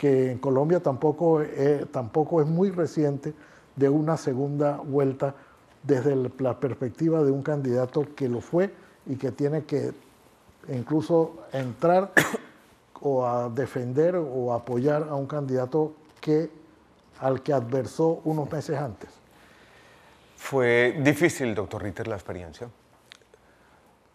[0.00, 3.34] que en Colombia tampoco, eh, tampoco es muy reciente
[3.76, 5.34] de una segunda vuelta
[5.82, 8.72] desde la perspectiva de un candidato que lo fue
[9.04, 9.92] y que tiene que
[10.68, 12.12] incluso entrar
[13.02, 16.48] o a defender o apoyar a un candidato que
[17.18, 19.10] al que adversó unos meses antes?
[20.34, 22.70] Fue difícil, doctor Ritter, la experiencia.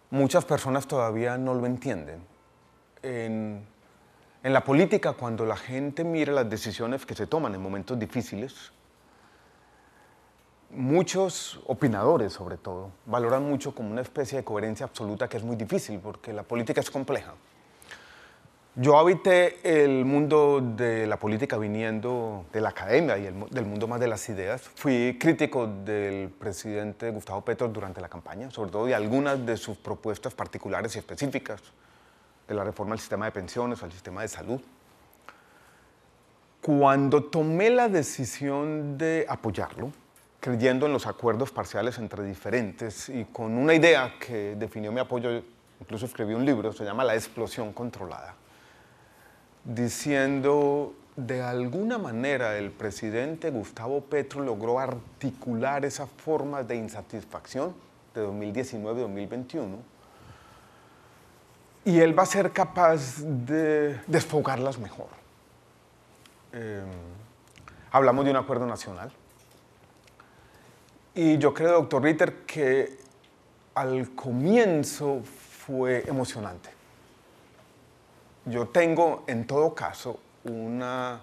[0.09, 2.21] Muchas personas todavía no lo entienden
[3.03, 3.63] en,
[4.53, 8.71] la política, cuando la gente mira las decisiones que se toman en momentos difíciles,
[10.69, 15.55] muchos opinadores sobre todo valoran mucho como una especie de coherencia absoluta que es muy
[15.55, 17.33] difícil porque la política es compleja.
[18.75, 24.01] Yo habité el mundo de la política viniendo de la academia y del mundo más
[24.01, 24.61] de las ideas.
[24.75, 29.77] Fui crítico del presidente Gustavo Petro durante la campaña, sobre todo de algunas de sus
[29.77, 31.61] propuestas particulares y específicas
[32.47, 34.61] de la reforma al sistema de pensiones o al sistema de salud.
[36.61, 39.91] Cuando tomé la decisión de apoyarlo,
[40.39, 45.43] creyendo en los acuerdos parciales entre diferentes y con una idea que definió mi apoyo,
[45.79, 48.35] incluso escribí un libro, se llama La explosión controlada,
[49.63, 57.73] diciendo de alguna manera el presidente Gustavo Petro logró articular esa forma de insatisfacción
[58.13, 59.94] de 2019-2021
[61.85, 65.07] y él va a ser capaz de desfogarlas mejor.
[66.51, 66.83] Em,
[67.91, 69.11] hablamos de un acuerdo nacional.
[71.13, 72.97] Y yo creo, doctor Ritter, que
[73.75, 76.71] al comienzo fue emocionante.
[78.45, 81.21] Yo tengo, en todo caso, una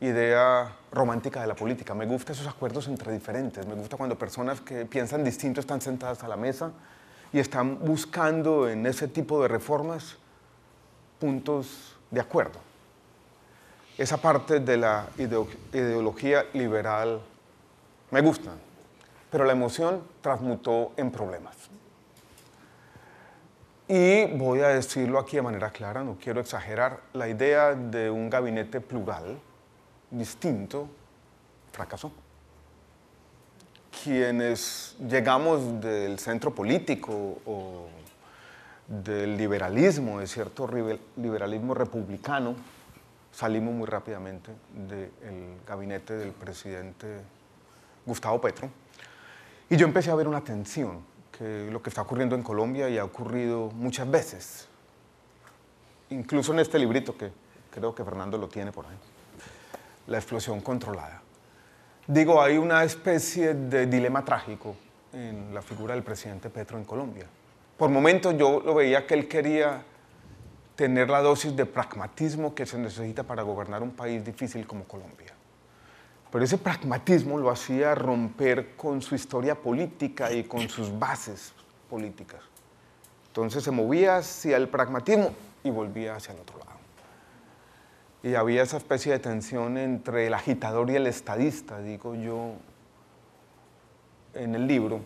[0.00, 1.94] idea romántica de la política.
[1.94, 3.66] Me gustan esos acuerdos entre diferentes.
[3.66, 6.72] Me gusta cuando personas que piensan distinto están sentadas a la mesa
[7.34, 10.16] y están buscando en ese tipo de reformas
[11.18, 12.60] puntos de acuerdo.
[13.98, 17.20] Esa parte de la ideología liberal
[18.12, 18.52] me gusta,
[19.32, 21.56] pero la emoción transmutó en problemas.
[23.88, 28.30] Y voy a decirlo aquí de manera clara, no quiero exagerar, la idea de un
[28.30, 29.40] gabinete plural,
[30.08, 30.86] distinto,
[31.72, 32.12] fracasó.
[34.02, 37.86] Quienes llegamos del centro político o
[38.86, 40.68] del liberalismo, de cierto
[41.16, 42.54] liberalismo republicano,
[43.32, 45.10] salimos muy rápidamente del
[45.66, 47.20] gabinete del presidente
[48.04, 48.68] Gustavo Petro.
[49.70, 51.00] Y yo empecé a ver una tensión,
[51.36, 54.68] que lo que está ocurriendo en Colombia y ha ocurrido muchas veces,
[56.10, 57.32] incluso en este librito que
[57.72, 58.96] creo que Fernando lo tiene por ahí,
[60.06, 61.23] la explosión controlada.
[62.06, 64.76] Digo, hay una especie de dilema trágico
[65.14, 67.24] en la figura del presidente Petro en Colombia.
[67.78, 69.82] Por momentos yo lo veía que él quería
[70.76, 75.32] tener la dosis de pragmatismo que se necesita para gobernar un país difícil como Colombia.
[76.30, 81.54] Pero ese pragmatismo lo hacía romper con su historia política y con sus bases
[81.88, 82.40] políticas.
[83.28, 85.30] Entonces se movía hacia el pragmatismo
[85.62, 86.73] y volvía hacia el otro lado.
[88.24, 92.54] Y había esa especie de tensión entre el agitador y el estadista, digo yo,
[94.32, 95.00] en el libro.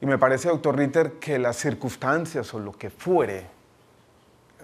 [0.00, 3.46] Y me parece, doctor Ritter, que las circunstancias o lo que fuere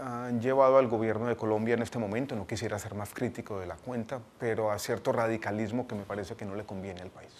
[0.03, 3.67] han llevado al gobierno de Colombia en este momento, no quisiera ser más crítico de
[3.67, 7.31] la cuenta, pero a cierto radicalismo que me parece que no le conviene al país.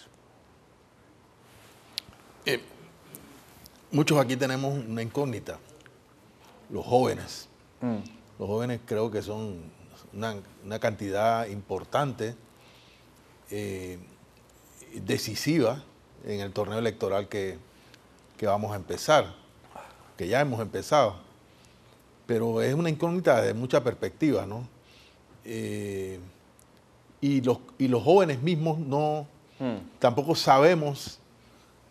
[2.45, 2.63] Eh,
[3.91, 5.59] muchos aquí tenemos una incógnita,
[6.69, 7.49] los jóvenes.
[7.81, 8.16] Mm.
[8.39, 9.61] Los jóvenes creo que son
[10.13, 12.35] una, cantidad importante,
[13.49, 13.97] eh,
[14.93, 15.83] decisiva
[16.25, 17.57] en el torneo electoral que,
[18.37, 19.33] que vamos a empezar,
[20.17, 21.27] que ya hemos empezado
[22.27, 24.67] pero es una incógnita de mucha perspectiva, ¿no?
[25.45, 26.19] Eh,
[27.21, 29.25] y, los, y los jóvenes mismos no,
[29.57, 29.97] hmm.
[29.97, 31.19] tampoco sabemos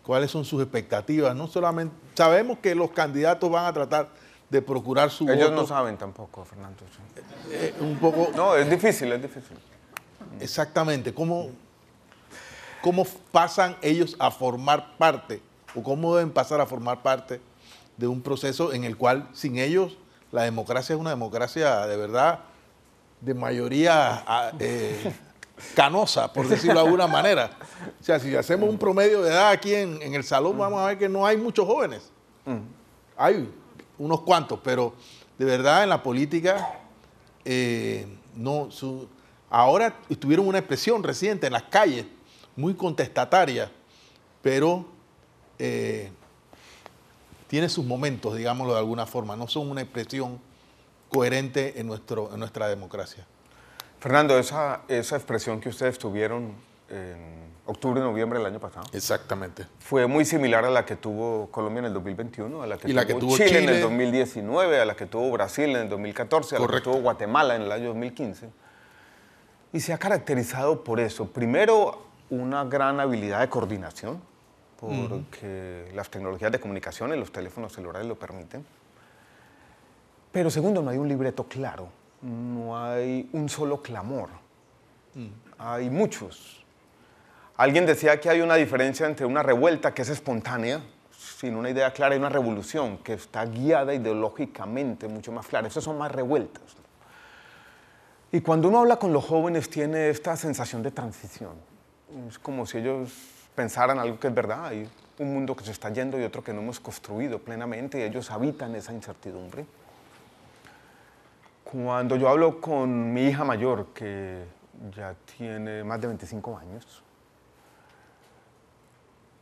[0.03, 4.09] cuáles son sus expectativas, no solamente, sabemos que los candidatos van a tratar
[4.49, 6.83] de procurar su Ellos no saben tampoco, Fernando.
[7.51, 8.31] Eh, un poco...
[8.35, 9.57] No, es difícil, es difícil.
[10.39, 11.49] Exactamente, ¿cómo,
[12.81, 15.41] cómo pasan ellos a formar parte
[15.75, 17.41] o cómo deben pasar a formar parte
[17.97, 19.97] de un proceso en el cual sin ellos
[20.31, 22.39] la democracia es una democracia de verdad
[23.21, 25.11] de mayoría ah, eh,
[25.75, 27.49] canosa, por decirlo de alguna manera.
[27.99, 30.97] O sea, si hacemos un promedio de edad aquí en, el salón, vamos a ver
[30.97, 32.11] que no hay muchos jóvenes.
[33.17, 33.49] Hay
[33.99, 34.93] unos cuantos, pero
[35.37, 36.79] de verdad en la política,
[37.45, 38.69] eh, no,
[39.49, 42.05] ahora tuvieron una expresión reciente en las calles,
[42.55, 43.71] muy contestataria,
[44.41, 44.85] pero
[45.59, 46.11] eh,
[47.47, 50.39] tiene sus momentos, digámoslo de alguna forma, no son una expresión
[51.09, 53.25] coherente en, nuestro, en nuestra democracia.
[53.99, 56.53] Fernando, esa, esa expresión que ustedes tuvieron
[56.89, 58.87] en octubre, noviembre del año pasado.
[58.93, 59.65] Exactamente.
[59.79, 63.37] Fue muy similar a la que tuvo Colombia en el 2021, a la que, tuvo,
[63.37, 66.81] Chile, en el 2019, a la que tuvo Brasil en el 2014, a la que
[66.81, 68.49] tuvo Guatemala en el año 2015.
[69.73, 71.27] Y se ha caracterizado por eso.
[71.27, 74.21] Primero, una gran habilidad de coordinación
[74.79, 78.65] porque las tecnologías de comunicación y los teléfonos celulares lo permiten.
[80.31, 81.89] Pero segundo, no hay un libreto claro,
[82.21, 84.29] no hay un solo clamor,
[85.15, 85.27] mm.
[85.57, 86.63] hay muchos.
[87.57, 90.79] Alguien decía que hay una diferencia entre una revuelta que es espontánea,
[91.11, 95.67] sin una idea clara, y una revolución que está guiada ideológicamente mucho más clara.
[95.67, 96.61] Esas son más revueltas.
[98.31, 101.53] Y cuando uno habla con los jóvenes tiene esta sensación de transición.
[102.29, 103.11] Es como si ellos
[103.55, 104.67] pensaran algo que es verdad.
[104.67, 104.87] Hay
[105.17, 108.29] un mundo que se está yendo y otro que no hemos construido plenamente y ellos
[108.29, 109.65] habitan esa incertidumbre.
[111.63, 114.43] Cuando yo hablo con mi hija mayor, que
[114.95, 117.03] ya tiene más de 25 años,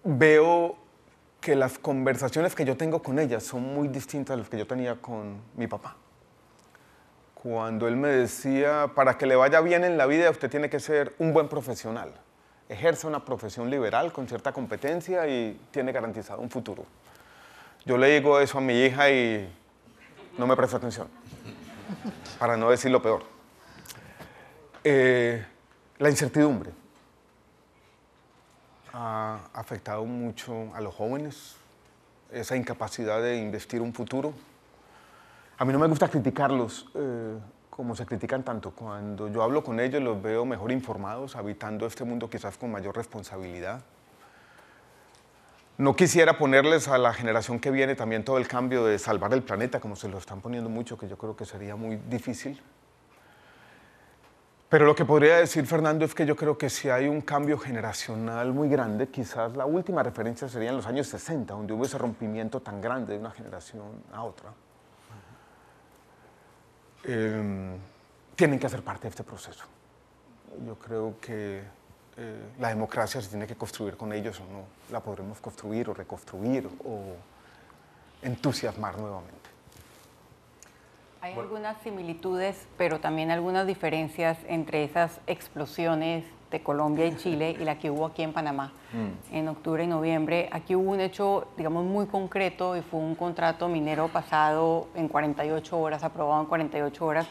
[0.06, 0.78] veo
[1.41, 4.66] que las conversaciones que yo tengo con ella son muy distintas a las que yo
[4.66, 5.97] tenía con mi papá.
[7.34, 10.80] Cuando él me decía, para que le vaya bien en la vida usted tiene que
[10.80, 12.14] ser un buen profesional
[12.70, 16.86] ejerce una profesión liberal con cierta competencia y tiene garantizado un futuro.
[17.86, 19.47] Yo le digo eso a mi hija y
[20.38, 21.08] no me presta atención,
[22.39, 23.24] para no decir lo peor.
[24.84, 25.45] Eh,
[25.99, 26.72] la incertidumbre
[28.95, 31.57] ha afectado mucho a los jóvenes,
[32.31, 34.33] esa incapacidad de investir un futuro.
[35.57, 36.87] A mí no me gusta criticarlos.
[36.95, 37.37] Eh,
[37.75, 38.71] como se critican tanto.
[38.71, 42.95] Cuando yo hablo con ellos los veo mejor informados, habitando este mundo quizás con mayor
[42.95, 43.81] responsabilidad.
[45.77, 49.43] No quisiera ponerles a la generación que viene también todo el cambio de salvar el
[49.43, 52.61] planeta, como se lo están poniendo mucho, que yo creo que sería muy difícil.
[54.68, 57.57] Pero lo que podría decir Fernando es que yo creo que si hay un cambio
[57.57, 61.97] generacional muy grande, quizás la última referencia sería en los años 60, donde hubo ese
[61.97, 64.49] rompimiento tan grande de una generación a otra.
[67.03, 67.78] Eh,
[68.36, 69.66] tienen que hacer parte de este proceso.
[70.66, 71.61] Yo creo que
[72.18, 74.66] eh, la democracia se tiene que construir con ellos o no.
[74.91, 77.16] La podremos construir o reconstruir o
[78.22, 79.44] entusiasmar nuevamente.
[81.26, 87.63] Hay algunas similitudes, pero también algunas diferencias entre esas explosiones de Colombia y Chile y
[87.63, 89.36] la que hubo aquí en Panamá mm.
[89.36, 90.49] en octubre y noviembre.
[90.51, 95.80] Aquí hubo un hecho, digamos, muy concreto y fue un contrato minero pasado en 48
[95.80, 97.28] horas, aprobado en 48 horas.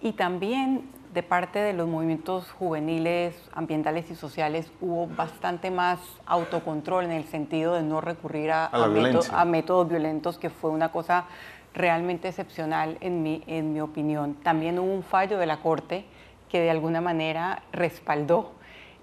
[0.00, 7.04] Y también de parte de los movimientos juveniles, ambientales y sociales hubo bastante más autocontrol
[7.04, 11.26] en el sentido de no recurrir a, a métodos violentos, que fue una cosa
[11.74, 14.34] realmente excepcional en mi, en mi opinión.
[14.34, 16.04] También hubo un fallo de la Corte
[16.50, 18.52] que de alguna manera respaldó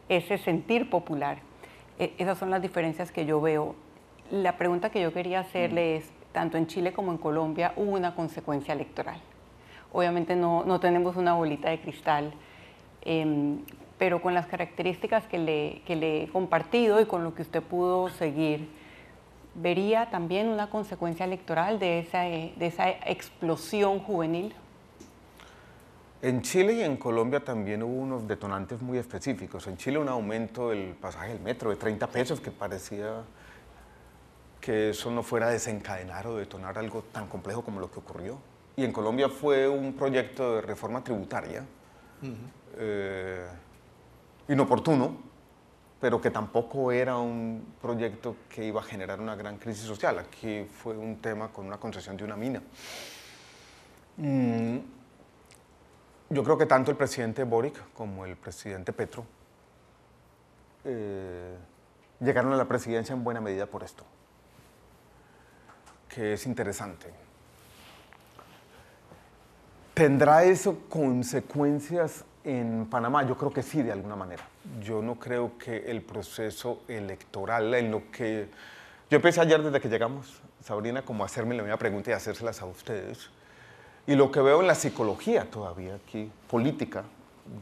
[0.08, 1.40] ese sentir popular.
[1.98, 3.76] E, esas son las diferencias que yo veo.
[4.32, 8.14] La pregunta que yo quería hacerle es, tanto en Chile como en Colombia hubo una
[8.16, 9.20] consecuencia electoral.
[9.92, 12.32] Obviamente no, no tenemos una bolita de cristal,
[13.02, 13.60] em,
[13.98, 17.64] pero con las características que le, que le he compartido y con lo que usted
[17.64, 18.70] pudo seguir,
[19.56, 24.54] vería también una consecuencia electoral de esa, de esa explosión juvenil?
[26.22, 29.68] En Chile y en Colombia también hubo unos detonantes muy específicos.
[29.68, 33.24] En Chile un aumento del pasaje del metro de 30 pesos que parecía
[34.60, 38.38] que eso no fuera a desencadenar o detonar algo tan complejo como lo que ocurrió.
[38.76, 41.64] Y en Colombia fue un proyecto de reforma tributaria
[42.78, 43.48] eh,
[44.50, 45.29] inoportuno,
[46.00, 50.20] pero que tampoco era un proyecto que iba a generar una gran crisis social.
[50.20, 52.62] Aquí fue un tema con una concesión de una mina.
[54.18, 54.78] Mm,
[56.30, 59.26] yo creo que tanto el presidente Boric como el presidente Petro
[60.86, 61.58] eh,
[62.22, 64.06] llegaron a la presidencia en buena medida por esto,
[66.08, 67.08] que es interesante.
[69.94, 73.28] ¿Tendrá eso consecuencias en Panamá?
[73.28, 74.46] Yo creo que sí, de alguna manera
[74.82, 78.50] yo no creo que el proceso electoral, en lo que...
[79.10, 82.66] Yo empecé ayer desde que llegamos, Sabrina, como hacerme la misma pregunta y hacérselas a
[82.66, 83.30] ustedes.
[84.06, 87.04] Y lo que veo en la psicología todavía aquí, política,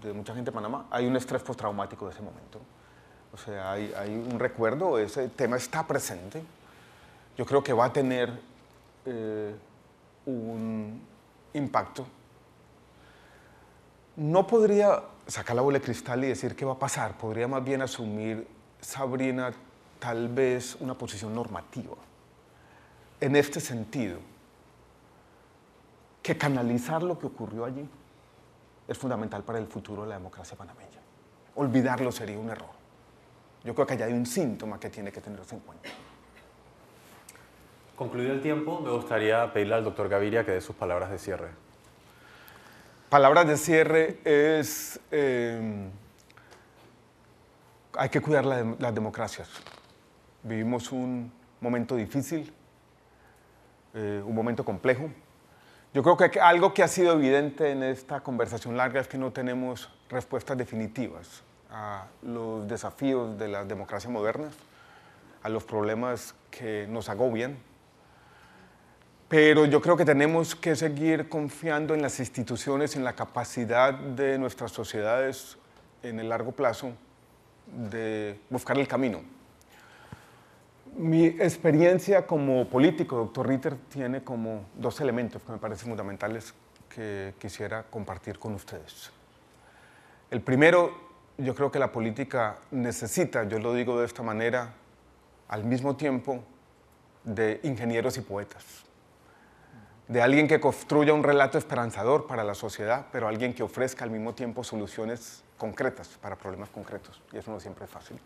[0.01, 2.59] de mucha gente de Panamá, hay un estrés postraumático de ese momento.
[3.33, 6.41] O sea, hay, hay un recuerdo, ese tema está presente.
[7.37, 8.31] Yo creo que va a tener
[9.05, 9.55] eh,
[10.25, 11.01] un
[11.53, 12.05] impacto.
[14.15, 17.17] No podría sacar la bola de cristal y decir qué va a pasar.
[17.17, 18.47] Podría más bien asumir
[18.81, 19.51] Sabrina
[19.99, 21.95] tal vez una posición normativa.
[23.19, 24.19] En este sentido,
[26.21, 27.87] que canalizar lo que ocurrió allí
[28.87, 30.99] es fundamental para el futuro de la democracia panameña.
[31.55, 32.77] Olvidarlo sería un error.
[33.63, 35.89] Yo creo que allá hay un síntoma que tiene que tenerse en cuenta.
[37.95, 41.66] Concluido el tiempo, me gustaría pedirle al doctor Gaviria que dé sus palabras de cierre.
[43.09, 45.89] Palabras de cierre es, eh,
[47.97, 49.47] hay que cuidar las democracias.
[50.43, 51.31] Vivimos un
[51.61, 52.53] momento difícil,
[53.93, 55.09] eh, un momento complejo.
[55.93, 59.31] Yo creo que algo que ha sido evidente en esta conversación larga es que no
[59.31, 64.53] tenemos respuestas definitivas a los desafíos de las democracias modernas,
[65.43, 67.57] a los problemas que nos agobian
[69.29, 74.37] pero yo creo que tenemos que seguir confiando en las instituciones, en la capacidad de
[74.37, 75.57] nuestras sociedades
[76.01, 76.93] en el largo plazo
[77.65, 79.21] de buscar el camino.
[80.95, 86.53] Mi experiencia como político, doctor Ritter, tiene como dos elementos que me parecen fundamentales
[86.87, 89.11] que quisiera compartir con ustedes.
[90.31, 90.91] El primero,
[91.37, 94.73] yo creo que la política necesita, yo lo digo de esta manera,
[95.49, 96.43] al mismo tiempo
[97.25, 98.86] de ingenieros y poetas
[100.07, 104.11] de alguien que construya un relato esperanzador para la sociedad, pero alguien que ofrezca al
[104.11, 107.21] mismo tiempo soluciones concretas para problemas concretos.
[107.33, 108.17] Y eso no siempre es fácil.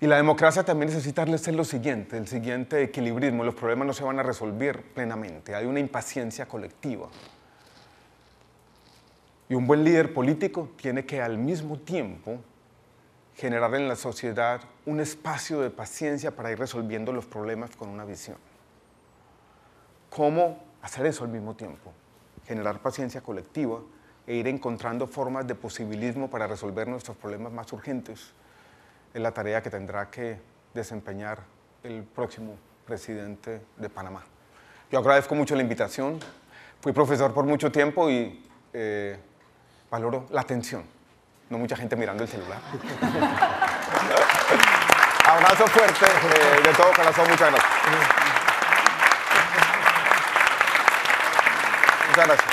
[0.00, 3.44] Y la democracia también necesita ser lo siguiente, el siguiente equilibrismo.
[3.44, 5.54] Los problemas no se van a resolver plenamente.
[5.54, 7.08] Hay una impaciencia colectiva.
[9.48, 12.38] Y un buen líder político tiene que al mismo tiempo
[13.36, 18.04] generar en la sociedad un espacio de paciencia para ir resolviendo los problemas con una
[18.04, 18.36] visión
[20.10, 21.92] cómo hacer eso al mismo tiempo,
[22.46, 23.80] generar paciencia colectiva
[24.26, 28.32] e ir encontrando formas de posibilismo para resolver nuestros problemas más urgentes.
[29.14, 30.38] Es la tarea que tendrá que
[30.74, 31.38] desempeñar
[31.82, 32.56] el próximo
[32.86, 34.22] presidente de Panamá.
[34.90, 36.18] Yo agradezco mucho la invitación.
[36.80, 39.18] Fui profesor por mucho tiempo y eh,
[39.90, 40.84] valoro la atención,
[41.48, 42.60] no mucha gente mirando el celular.
[45.24, 48.29] Abrazo fuerte eh, de todo corazón, muchas gracias.
[52.10, 52.50] Muchas gracias.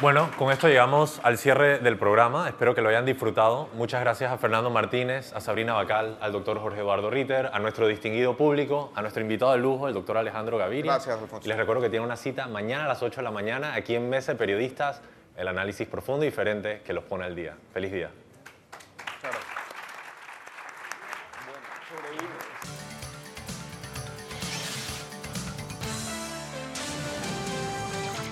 [0.00, 2.48] Bueno, con esto llegamos al cierre del programa.
[2.48, 3.68] Espero que lo hayan disfrutado.
[3.74, 7.86] Muchas gracias a Fernando Martínez, a Sabrina Bacal, al doctor Jorge Eduardo Ritter, a nuestro
[7.86, 10.92] distinguido público, a nuestro invitado de lujo, el doctor Alejandro Gaviria.
[10.92, 11.46] Gracias, Alfonso.
[11.46, 13.94] Y les recuerdo que tiene una cita mañana a las 8 de la mañana aquí
[13.94, 15.02] en Mesa de Periodistas,
[15.36, 17.54] el análisis profundo y diferente que los pone al día.
[17.72, 18.10] Feliz día.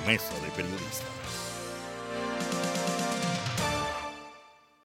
[0.07, 1.14] Mesa de Periodistas.